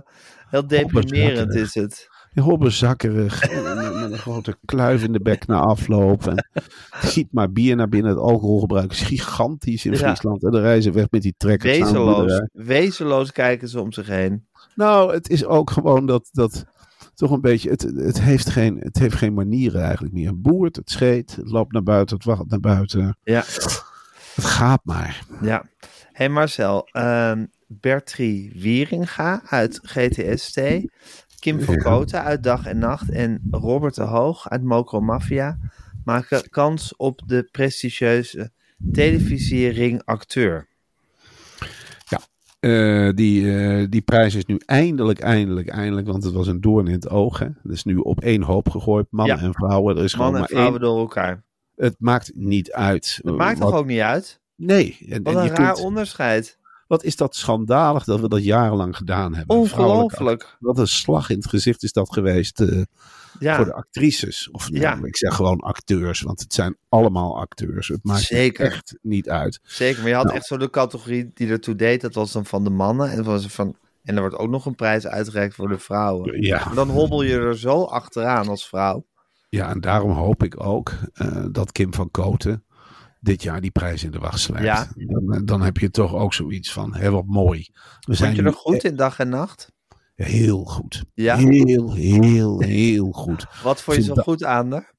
heel 0.50 0.68
deprimerend 0.68 1.56
is 1.56 1.74
het. 1.74 2.08
Hobbenzakkerig. 2.42 3.52
met, 3.64 3.94
met 4.02 4.12
een 4.12 4.18
grote 4.18 4.58
kluif 4.66 5.04
in 5.04 5.12
de 5.12 5.22
bek 5.22 5.48
na 5.48 5.60
afloop. 5.60 6.28
En 6.28 6.48
giet 6.92 7.28
maar 7.32 7.52
bier 7.52 7.76
naar 7.76 7.90
binnen. 7.90 8.12
Het 8.12 8.20
alcoholgebruik 8.20 8.92
is 8.92 9.02
gigantisch 9.02 9.86
in 9.86 9.92
Ja. 9.92 9.98
Friesland. 9.98 10.44
En 10.44 10.52
de 10.52 10.62
reizen 10.62 10.94
weg 10.94 11.06
met 11.10 11.22
die 11.22 11.34
trekkers. 11.38 11.78
Wezenloos. 11.78 12.42
Wezenloos 12.52 13.32
kijken 13.32 13.68
ze 13.68 13.82
om 13.82 13.92
zich 13.92 14.08
heen. 14.08 14.46
Nou, 14.76 15.14
het 15.14 15.30
is 15.30 15.46
ook 15.46 15.70
gewoon 15.70 16.06
dat... 16.06 16.30
dat 16.32 16.66
toch 17.16 17.32
een 17.32 17.42
beetje... 17.42 17.70
Het, 17.70 17.82
het, 17.82 18.22
heeft 18.22 18.50
geen, 18.50 18.78
het 18.80 18.98
heeft 18.98 19.16
geen 19.16 19.34
manieren 19.34 19.82
eigenlijk 19.82 20.14
meer. 20.14 20.28
Het 20.28 20.42
boert, 20.42 20.76
het 20.76 20.90
scheet, 20.92 21.36
het 21.36 21.50
loopt 21.50 21.72
naar 21.72 21.84
buiten, 21.84 22.16
het 22.16 22.26
wacht 22.26 22.50
naar 22.50 22.60
buiten. 22.60 23.18
Ja, 23.24 23.44
Het 24.36 24.46
gaat 24.46 24.82
maar. 24.84 25.26
ja. 25.42 25.66
hey 26.12 26.30
Marcel, 26.30 26.88
ehm 26.92 27.46
Bertrie 27.68 28.52
Wieringa 28.56 29.42
uit 29.46 29.80
GTST. 29.84 30.62
Kim 31.44 31.62
van 31.62 32.06
Ja. 32.06 32.24
Uit 32.24 32.44
Dag 32.44 32.66
en 32.66 32.78
Nacht. 32.78 33.10
En 33.10 33.42
Robert 33.52 33.96
de 33.96 34.02
Hoog 34.04 34.50
uit 34.50 34.64
Mokro 34.64 35.02
Mafia 35.02 35.58
maken 36.06 36.50
kans 36.50 36.96
op 36.96 37.22
de 37.26 37.48
prestigieuze 37.52 38.52
televisiering 38.92 40.02
acteur. 40.06 40.68
Eh, 42.60 43.10
die, 43.16 43.58
eh, 43.58 43.86
die 43.90 44.02
prijs 44.02 44.36
is 44.36 44.46
nu 44.46 44.58
eindelijk, 44.66 45.20
eindelijk, 45.20 45.68
eindelijk, 45.68 46.08
want 46.08 46.24
het 46.24 46.34
was 46.34 46.48
een 46.48 46.62
doorn 46.62 46.88
in 46.88 46.94
het 46.94 47.10
oog. 47.10 47.40
Hè. 47.40 47.46
Het 47.46 47.72
is 47.72 47.84
nu 47.84 47.96
op 47.98 48.22
één 48.22 48.42
hoop 48.42 48.70
gegooid, 48.70 49.06
mannen 49.10 49.38
Ja. 49.38 49.44
en 49.44 49.54
vrouwen. 49.54 49.98
Er 49.98 50.04
is 50.04 50.14
gewoon 50.14 50.32
Mannen 50.32 50.50
en 50.50 50.56
vrouwen 50.56 50.80
één. 50.82 50.90
door 50.90 51.00
elkaar. 51.00 51.44
Het 51.76 51.96
maakt 52.00 52.32
niet 52.36 52.72
uit. 52.72 53.20
Dat 53.24 53.38
maakt 53.38 53.60
wat, 53.60 53.70
toch 53.70 53.80
ook 53.80 53.86
niet 53.86 54.00
uit? 54.00 54.40
Nee. 54.56 54.98
En, 55.10 55.24
Wat 55.24 55.34
en 55.34 55.40
een 55.40 55.46
je 55.46 55.52
raar 55.54 55.74
kunt- 55.74 55.86
onderscheid. 55.86 56.58
Wat 56.94 57.04
is 57.04 57.16
dat 57.16 57.36
schandalig 57.36 58.04
dat 58.04 58.20
we 58.20 58.28
dat 58.30 58.44
jarenlang 58.44 58.98
gedaan 58.98 59.36
hebben. 59.36 59.56
Ongelooflijk. 59.58 60.58
Wat 60.60 60.78
een 60.78 60.88
slag 60.88 61.30
in 61.30 61.36
het 61.38 61.48
gezicht 61.48 61.84
is 61.84 61.92
dat 61.92 62.14
geweest 62.14 62.60
eh, 62.62 62.82
Ja, 63.40 63.56
voor 63.56 63.66
de 63.66 63.74
actrices. 63.74 64.50
Of 64.52 64.68
Ja. 64.72 64.94
nou, 64.94 65.08
ik 65.08 65.18
zeg 65.18 65.36
gewoon 65.36 65.60
acteurs, 65.60 66.22
want 66.22 66.40
het 66.40 66.54
zijn 66.54 66.78
allemaal 66.90 67.40
acteurs. 67.40 67.88
Het 67.88 68.04
maakt 68.04 68.22
Zeker. 68.22 68.66
echt 68.66 68.98
niet 69.02 69.30
uit. 69.30 69.60
zeker. 69.64 70.00
Maar 70.02 70.10
je 70.10 70.16
had 70.16 70.26
Nou. 70.26 70.36
echt 70.38 70.46
zo 70.46 70.58
de 70.58 70.70
categorie 70.70 71.32
die 71.34 71.48
ertoe 71.50 71.76
deed. 71.76 72.02
Dat 72.02 72.14
was 72.14 72.32
dan 72.32 72.46
van 72.46 72.64
de 72.64 72.70
mannen. 72.70 73.12
En, 73.12 73.24
was 73.24 73.44
er 73.44 73.50
van, 73.50 73.76
en 74.04 74.16
er 74.16 74.22
wordt 74.22 74.36
ook 74.38 74.50
nog 74.50 74.66
een 74.66 74.76
prijs 74.76 75.08
uitgereikt 75.08 75.56
voor 75.56 75.68
de 75.70 75.78
vrouwen. 75.80 76.42
Ja. 76.42 76.72
Dan 76.74 76.90
hobbel 76.90 77.22
je 77.24 77.38
er 77.38 77.58
zo 77.58 77.84
achteraan 77.84 78.48
als 78.48 78.68
vrouw. 78.68 79.06
Ja, 79.50 79.70
en 79.70 79.82
daarom 79.82 80.12
hoop 80.12 80.44
ik 80.44 80.64
ook 80.64 80.92
eh, 81.14 81.46
dat 81.52 81.72
Kim 81.72 81.94
van 81.94 82.12
Koten 82.12 82.64
dit 83.24 83.44
jaar 83.44 83.62
die 83.62 83.72
prijs 83.72 84.04
in 84.04 84.12
de 84.12 84.20
wacht 84.20 84.40
sleept. 84.40 84.64
Ja. 84.64 84.88
Dan, 84.96 85.34
eh, 85.34 85.42
dan 85.46 85.62
heb 85.62 85.78
je 85.78 85.92
toch 85.92 86.14
ook 86.14 86.34
zoiets 86.34 86.72
van, 86.74 86.96
hé, 86.96 87.10
wat 87.12 87.26
mooi. 87.26 87.68
We 88.00 88.14
zijn 88.14 88.36
je 88.36 88.44
er 88.44 88.54
goed 88.54 88.84
in 88.84 88.96
dag 88.96 89.20
en 89.20 89.30
nacht? 89.30 89.72
heel 90.16 90.64
goed. 90.64 91.04
Ja. 91.14 91.38
Heel, 91.38 91.94
heel, 91.94 92.60
heel 92.62 93.12
goed. 93.12 93.46
Wat 93.64 93.82
vond 93.82 93.98
je 93.98 94.04
zo 94.04 94.14
goed 94.14 94.44
aan 94.44 94.72
haar? 94.72 94.94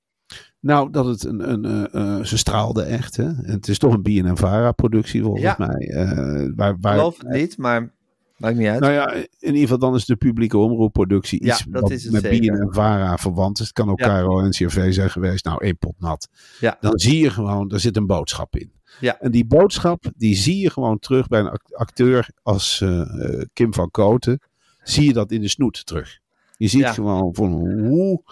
Nou, 0.60 0.90
dat 0.90 1.06
het 1.06 1.24
een, 1.24 1.50
een 1.52 1.64
eh, 1.90 2.18
eh, 2.18 2.24
ze 2.24 2.37
straalde 2.38 2.82
echt. 2.82 3.16
Hè? 3.16 3.28
Het 3.42 3.68
is 3.68 3.78
toch 3.78 3.92
een 3.94 4.02
BNNVARA 4.02 4.72
productie 4.72 5.22
volgens 5.22 5.42
Ja. 5.42 5.54
mij. 5.58 5.88
eh, 5.88 6.48
waar, 6.54 6.76
waar, 6.80 6.94
Geloof 6.94 7.18
het 7.18 7.28
niet, 7.28 7.58
maar 7.58 7.92
maakt 8.37 8.57
niet 8.57 8.66
uit. 8.66 8.81
Nou 8.81 8.92
ja, 8.92 9.12
in 9.14 9.27
ieder 9.38 9.61
geval 9.61 9.79
dan 9.79 9.94
is 9.94 10.05
de 10.05 10.16
publieke 10.16 10.59
omroepproductie 10.59 11.44
Ja, 11.44 11.53
iets 11.53 11.64
dat 11.68 11.83
wat 11.83 11.90
is 11.90 12.03
het 12.05 12.12
met 12.12 12.23
zeker. 12.23 12.59
BNNVARA 12.59 13.16
verwant 13.18 13.59
is. 13.61 13.64
Het 13.64 13.75
kan 13.75 13.90
ook 13.90 13.99
Ja. 13.99 14.20
KRO 14.20 14.38
en 14.40 14.49
NCRV 14.49 14.92
zijn 14.92 15.11
geweest. 15.11 15.44
Nou, 15.44 15.64
één 15.64 15.79
pot 15.79 15.94
nat. 15.99 16.29
Ja. 16.61 16.77
Dan 16.81 16.99
zie 16.99 17.18
je 17.23 17.31
gewoon, 17.31 17.68
daar 17.68 17.81
zit 17.81 17.97
een 17.97 18.07
boodschap 18.07 18.57
in. 18.57 18.73
Ja. 19.01 19.20
En 19.20 19.31
die 19.31 19.47
boodschap, 19.47 20.05
die 20.16 20.35
zie 20.37 20.59
je 20.59 20.70
gewoon 20.70 20.99
terug 20.99 21.29
bij 21.29 21.40
een 21.40 21.49
act- 21.51 21.75
acteur 21.75 22.29
als 22.42 22.81
eh, 22.81 23.01
eh, 23.01 23.42
Kim 23.53 23.75
van 23.75 23.90
Koten. 23.90 24.40
Zie 24.83 25.05
je 25.07 25.12
dat 25.12 25.31
in 25.31 25.40
de 25.40 25.49
snoet 25.49 25.87
terug. 25.87 26.18
Je 26.57 26.68
ziet 26.68 26.81
Ja. 26.81 26.92
gewoon 26.92 27.35
van, 27.35 27.53
hoe, 27.81 28.23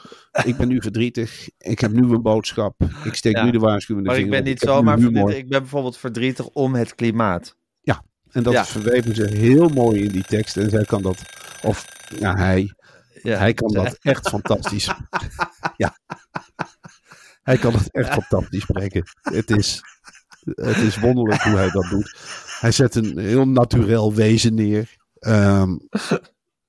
ik 0.45 0.57
ben 0.57 0.69
nu 0.69 0.81
verdrietig. 0.83 1.49
Ik 1.59 1.79
heb 1.81 1.93
nu 1.93 2.01
een 2.03 2.23
boodschap. 2.23 2.75
Ik 3.05 3.15
steek 3.15 3.37
Ja. 3.37 3.45
nu 3.45 3.51
de 3.51 3.59
waarschuwende 3.59 4.09
maar 4.11 4.19
ik 4.19 4.31
ben 4.31 4.45
niet 4.45 4.61
zomaar 4.61 4.99
verdrietig. 4.99 5.37
Ik 5.37 5.49
ben 5.49 5.61
bijvoorbeeld 5.61 5.97
verdrietig 5.97 6.47
om 6.49 6.75
het 6.75 6.95
klimaat. 6.95 7.57
En 8.33 8.42
dat 8.42 8.53
Ja. 8.53 8.64
verweven 8.64 9.14
ze 9.14 9.27
heel 9.27 9.68
mooi 9.68 10.03
in 10.03 10.09
die 10.12 10.25
tekst. 10.25 10.57
En 10.57 10.71
zij 10.71 10.85
kan 10.85 11.03
dat, 11.03 11.23
of 11.62 11.87
ja, 12.18 12.37
hij, 12.37 12.75
Ja. 13.23 13.38
hij 13.38 13.55
kan 13.55 13.73
dat 13.73 13.99
echt 14.03 14.29
fantastisch. 14.29 14.90
ja. 15.77 15.97
Hij 17.42 17.57
kan 17.59 17.73
het 17.73 17.90
echt 17.90 18.12
fantastisch 18.12 18.62
spreken. 18.62 19.03
Het 19.23 19.51
is, 19.51 19.83
het 20.45 20.77
is 20.77 20.99
wonderlijk 20.99 21.42
hoe 21.42 21.57
hij 21.57 21.71
dat 21.71 21.87
doet. 21.90 22.16
Hij 22.61 22.71
zet 22.73 22.95
een 22.95 23.18
heel 23.18 23.49
naturel 23.49 24.14
wezen 24.14 24.55
neer. 24.55 24.97
Ehm, 25.18 25.77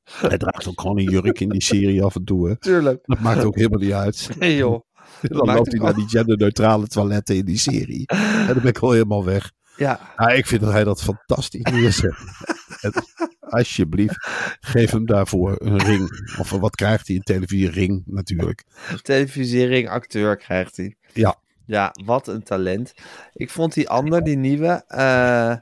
hij 0.04 0.38
draagt 0.38 0.68
ook 0.68 0.82
gewoon 0.82 0.98
een 0.98 1.10
jurk 1.10 1.40
in 1.40 1.50
die 1.50 1.64
serie 1.64 2.04
af 2.04 2.16
en 2.16 2.24
toe. 2.24 2.48
Hè. 2.50 2.58
Tuurlijk. 2.58 3.00
Dat 3.04 3.20
maakt 3.20 3.44
ook 3.44 3.56
helemaal 3.56 3.80
niet 3.80 3.92
uit. 3.94 4.30
Nee 4.40 4.56
joh. 4.56 4.82
Dan 5.22 5.46
loopt 5.56 5.72
hij 5.72 5.82
naar 5.82 5.94
die 5.96 6.10
genderneutrale 6.10 6.88
toiletten 6.88 7.36
in 7.36 7.46
die 7.46 7.58
serie. 7.58 8.06
En 8.08 8.46
dan 8.48 8.56
ben 8.60 8.66
ik 8.66 8.78
al 8.78 8.92
helemaal 8.92 9.26
weg. 9.26 9.52
Ja, 9.76 10.28
ik 10.30 10.46
vind 10.46 10.62
dat 10.62 10.72
hij 10.72 10.84
dat 10.84 11.04
fantastisch 11.04 11.72
neerzet. 11.72 12.16
En 12.82 12.94
alsjeblieft, 13.58 14.28
geef 14.60 14.92
hem 14.92 15.06
daarvoor 15.06 15.56
een 15.60 15.84
ring. 15.84 16.36
Of 16.40 16.50
wat 16.50 16.76
krijgt 16.76 17.08
hij? 17.08 17.16
Een 17.16 17.24
televisiering 17.24 18.04
natuurlijk. 18.06 18.64
televisiering, 19.02 19.90
acteur 19.90 20.38
krijgt 20.38 20.78
hij. 20.78 20.96
Ja. 21.14 21.42
Ja, 21.66 21.92
wat 22.06 22.28
een 22.28 22.44
talent. 22.44 22.94
Ik 23.34 23.50
vond 23.50 23.74
die 23.74 23.90
ander, 23.90 24.24
die 24.24 24.38
nieuwe, 24.38 24.84
eh 24.88 25.56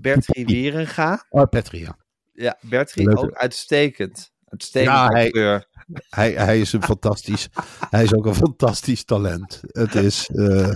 Bertrie 0.00 0.46
Wieringa. 0.46 1.24
Oh, 1.28 1.48
Petri, 1.48 1.80
ja. 1.80 1.96
Ja, 2.32 2.58
Bertrie 2.60 3.16
ook 3.16 3.34
uitstekend. 3.34 4.32
Uitstekend 4.44 4.94
Ja, 4.94 5.06
acteur. 5.06 5.66
Hij, 6.08 6.32
hij 6.32 6.60
is 6.60 6.72
een 6.72 6.82
fantastisch, 6.82 7.48
hij 7.90 8.02
is 8.02 8.14
ook 8.14 8.26
een 8.26 8.34
fantastisch 8.34 9.04
talent. 9.04 9.60
Het 9.66 9.94
is, 9.94 10.28
eh, 10.28 10.72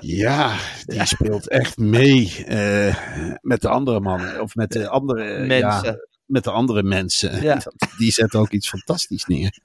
ja, 0.00 0.56
die 0.84 1.06
speelt 1.06 1.48
echt 1.48 1.78
mee 1.78 2.44
eh, 2.46 2.94
met 3.40 3.60
de 3.60 3.68
andere 3.68 4.00
mannen. 4.00 4.40
Of 4.40 4.54
met 4.54 4.72
de 4.72 4.88
andere 4.88 5.24
ja, 5.24 5.46
Mensen. 5.46 6.08
met 6.26 6.44
de 6.44 6.50
andere 6.50 6.82
mensen. 6.82 7.42
Ja. 7.42 7.60
Die 7.98 8.12
zetten 8.12 8.40
ook 8.40 8.50
iets 8.50 8.68
fantastisch 8.68 9.24
neer. 9.24 9.58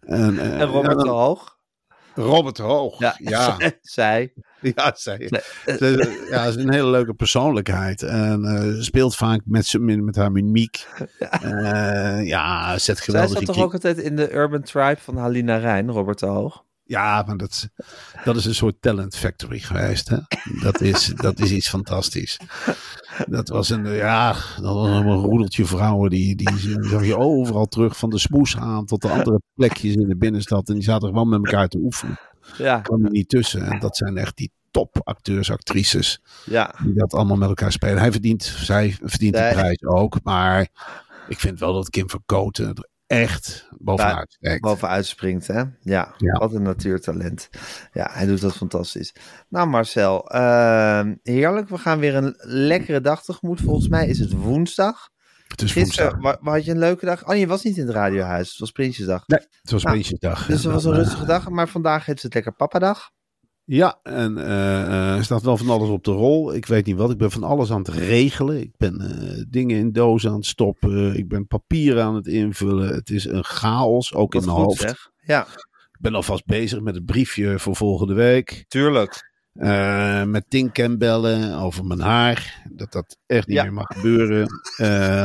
En, 0.00 0.38
eh, 0.38 0.60
En 0.60 0.66
Robert 0.66 0.98
ja, 0.98 1.04
de 1.04 1.10
Hoog. 1.10 1.58
Robert 2.14 2.58
Hoog. 2.58 2.98
Ja, 2.98 3.14
ja. 3.18 3.56
zij. 3.80 4.32
Ja, 4.60 4.92
zei 4.96 5.18
je. 5.18 5.28
Nee, 5.30 5.76
Ze- 5.76 6.26
ja, 6.30 6.44
is 6.44 6.54
een 6.54 6.72
hele 6.72 6.90
leuke 6.90 7.14
persoonlijkheid. 7.14 8.02
En 8.02 8.44
eh, 8.44 8.82
speelt 8.82 9.16
vaak 9.16 9.40
met, 9.44 9.76
met, 9.80 10.16
haar 10.16 10.32
mimiek. 10.32 10.86
Ja, 11.18 12.18
ja 12.18 12.78
zet 12.78 12.96
Zij 12.96 13.04
geweldige 13.04 13.46
zat 13.46 13.54
toch 13.54 13.64
ook 13.64 13.72
altijd 13.72 13.98
in 13.98 14.16
de 14.16 14.34
Urban 14.34 14.62
Tribe 14.62 15.00
van 15.00 15.16
Halina 15.16 15.56
Rijn, 15.56 15.90
Robert 15.90 16.18
de 16.18 16.26
Hoog? 16.26 16.64
Ja, 16.90 17.22
maar 17.26 17.36
dat, 17.36 17.68
dat 18.24 18.36
is 18.36 18.44
een 18.44 18.54
soort 18.54 18.76
talent 18.80 19.16
factory 19.16 19.58
geweest. 19.58 20.08
Hè? 20.08 20.16
Dat, 20.60 20.80
is, 20.80 21.06
dat 21.06 21.38
is 21.38 21.50
iets 21.50 21.68
fantastisch. 21.68 22.38
Dat 23.26 23.48
was 23.48 23.68
een, 23.70 23.86
ja, 23.94 24.32
dat 24.60 24.74
was 24.74 24.88
een 24.88 25.12
roedeltje 25.12 25.64
vrouwen. 25.64 26.10
Die, 26.10 26.36
die 26.36 26.76
zag 26.80 27.04
je 27.06 27.16
overal 27.18 27.66
terug. 27.66 27.96
Van 27.96 28.10
de 28.10 28.18
smoeshaan 28.18 28.84
tot 28.86 29.02
de 29.02 29.08
andere 29.08 29.40
plekjes 29.54 29.94
in 29.94 30.08
de 30.08 30.16
binnenstad. 30.16 30.68
En 30.68 30.74
die 30.74 30.82
zaten 30.82 31.08
gewoon 31.08 31.28
met 31.28 31.44
elkaar 31.44 31.68
te 31.68 31.78
oefenen. 31.78 32.18
Ja, 32.58 32.80
kwam 32.80 33.04
er 33.04 33.10
niet 33.10 33.28
tussen. 33.28 33.62
En 33.62 33.78
dat 33.80 33.96
zijn 33.96 34.16
echt 34.16 34.36
die 34.36 34.50
top 34.70 35.00
acteurs, 35.04 35.50
actrices. 35.50 36.20
ja. 36.44 36.74
Die 36.82 36.94
dat 36.94 37.14
allemaal 37.14 37.36
met 37.36 37.48
elkaar 37.48 37.72
spelen. 37.72 37.98
Hij 37.98 38.12
verdient, 38.12 38.42
zij 38.44 38.96
verdient 39.02 39.34
Nee. 39.34 39.48
de 39.48 39.54
prijs 39.54 39.84
ook. 39.84 40.22
Maar 40.22 40.68
ik 41.28 41.40
vind 41.40 41.58
wel 41.60 41.72
dat 41.72 41.90
Kim 41.90 42.10
van 42.10 42.22
Koten 42.26 42.74
echt 43.10 43.68
bovenuit 43.78 44.32
steekt. 44.32 44.60
bovenuit 44.60 45.06
springt, 45.06 45.46
hè? 45.46 45.62
Ja, 45.80 46.14
Ja. 46.16 46.32
wat 46.38 46.54
een 46.54 46.62
natuurtalent. 46.62 47.48
Ja, 47.92 48.08
hij 48.12 48.26
doet 48.26 48.40
dat 48.40 48.56
fantastisch. 48.56 49.14
Nou, 49.48 49.68
Marcel, 49.68 50.28
ehm, 50.30 51.14
heerlijk. 51.22 51.68
We 51.68 51.78
gaan 51.78 51.98
weer 51.98 52.14
een 52.14 52.34
lekkere 52.38 53.00
dag 53.00 53.24
tegemoet. 53.24 53.60
Volgens 53.60 53.88
mij 53.88 54.06
is 54.06 54.18
het 54.18 54.32
woensdag. 54.32 55.08
Het 55.48 55.62
is 55.62 55.72
Gisteren 55.72 56.10
woensdag. 56.12 56.38
wa- 56.42 56.50
had 56.52 56.64
je 56.64 56.70
een 56.70 56.78
leuke 56.78 57.06
dag. 57.06 57.28
Oh, 57.28 57.36
je 57.36 57.46
was 57.46 57.62
niet 57.62 57.76
in 57.76 57.86
het 57.86 57.94
radiohuis. 57.94 58.48
Het 58.50 58.58
was 58.58 58.70
Prinsjesdag. 58.70 59.26
Nee, 59.26 59.40
het 59.62 59.70
was 59.70 59.82
Nou, 59.82 59.94
Prinsjesdag. 59.94 60.46
Dus 60.46 60.62
het 60.64 60.72
was 60.72 60.84
een 60.84 60.92
eh, 60.92 60.98
rustige 60.98 61.24
dag. 61.24 61.48
Maar 61.48 61.68
vandaag 61.68 62.06
heeft 62.06 62.22
het 62.22 62.34
lekker 62.34 62.52
papadag. 62.52 63.10
Ja, 63.72 63.98
en 64.02 64.38
eh, 64.38 64.80
eh, 64.82 65.16
er 65.16 65.24
staat 65.24 65.42
wel 65.42 65.56
van 65.56 65.70
alles 65.70 65.88
op 65.88 66.04
de 66.04 66.10
rol. 66.10 66.54
Ik 66.54 66.66
weet 66.66 66.86
niet 66.86 66.96
wat. 66.96 67.10
Ik 67.10 67.18
ben 67.18 67.30
van 67.30 67.42
alles 67.42 67.70
aan 67.70 67.78
het 67.78 67.88
regelen. 67.88 68.60
Ik 68.60 68.72
ben 68.76 69.00
eh, 69.00 69.44
dingen 69.48 69.78
in 69.78 69.92
dozen 69.92 70.30
aan 70.30 70.36
het 70.36 70.46
stoppen. 70.46 71.16
Ik 71.16 71.28
ben 71.28 71.46
papieren 71.46 72.04
aan 72.04 72.14
het 72.14 72.26
invullen. 72.26 72.94
Het 72.94 73.10
is 73.10 73.24
een 73.24 73.44
chaos, 73.44 74.14
ook 74.14 74.32
Wat 74.32 74.42
in 74.42 74.48
mijn 74.48 74.60
goed, 74.60 74.66
hoofd. 74.68 74.80
zeg. 74.80 75.10
Ja, 75.22 75.46
Ik 75.92 75.98
ben 76.00 76.14
alvast 76.14 76.44
bezig 76.46 76.80
met 76.80 76.94
het 76.94 77.04
briefje 77.04 77.58
voor 77.58 77.76
volgende 77.76 78.14
week. 78.14 78.64
tuurlijk. 78.68 79.28
Met 80.26 80.44
Tinken 80.48 80.98
bellen 80.98 81.58
over 81.58 81.84
mijn 81.84 82.00
haar. 82.00 82.62
Dat 82.72 82.92
dat 82.92 83.16
echt 83.26 83.46
niet 83.46 83.56
Ja. 83.56 83.62
meer 83.62 83.72
mag 83.72 83.86
gebeuren. 83.86 84.48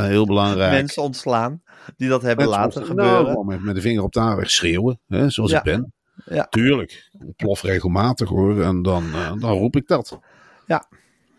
Heel 0.07 0.25
belangrijk. 0.25 0.71
Mensen 0.71 1.03
ontslaan 1.03 1.61
die 1.97 2.09
dat 2.09 2.21
hebben 2.21 2.45
Mensen 2.45 2.63
laten 2.63 2.81
of- 2.81 2.87
gebeuren. 2.87 3.23
Nou, 3.33 3.45
met, 3.45 3.61
met 3.63 3.75
de 3.75 3.81
vinger 3.81 4.03
op 4.03 4.11
de 4.13 4.19
aanweg 4.19 4.49
schreeuwen. 4.49 4.99
Hè, 5.07 5.29
zoals 5.29 5.51
Ja. 5.51 5.57
ik 5.57 5.63
ben. 5.63 5.93
Ja. 6.25 6.47
Tuurlijk. 6.49 7.09
Ik 7.27 7.35
plof 7.35 7.61
regelmatig 7.61 8.29
hoor. 8.29 8.61
En 8.61 8.81
dan, 8.81 9.03
eh, 9.13 9.31
dan 9.39 9.51
roep 9.51 9.75
ik 9.75 9.87
dat. 9.87 10.19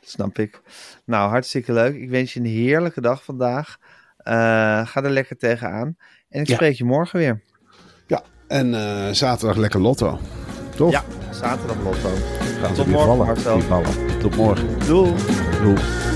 Snap 0.09 0.39
ik. 0.39 0.61
Nou, 1.05 1.29
hartstikke 1.31 1.73
leuk. 1.73 1.95
Ik 1.95 2.11
wens 2.11 2.33
je 2.35 2.41
een 2.41 2.47
heerlijke 2.47 3.01
dag 3.01 3.25
vandaag. 3.25 3.77
Eh, 4.17 4.35
ga 4.87 5.03
er 5.03 5.11
lekker 5.11 5.37
tegenaan. 5.37 5.97
En 6.29 6.41
ik 6.41 6.49
Ja. 6.49 6.55
spreek 6.55 6.77
je 6.77 6.85
morgen 6.85 7.19
weer. 7.19 7.43
Ja. 8.07 8.23
En 8.49 8.75
eh, 8.75 9.13
zaterdag 9.13 9.57
lekker 9.57 9.81
lotto. 9.81 10.19
Toch? 10.77 10.91
Ja, 10.91 11.05
zaterdag 11.31 11.77
lotto. 11.83 12.09
Gaan 12.61 12.75
Tot 12.75 12.87
morgen, 12.87 13.07
vallen, 13.07 13.27
Marcel. 13.27 13.61
Tot 14.21 14.37
morgen. 14.37 14.79
Doei. 14.87 15.15
Doei. 15.63 16.16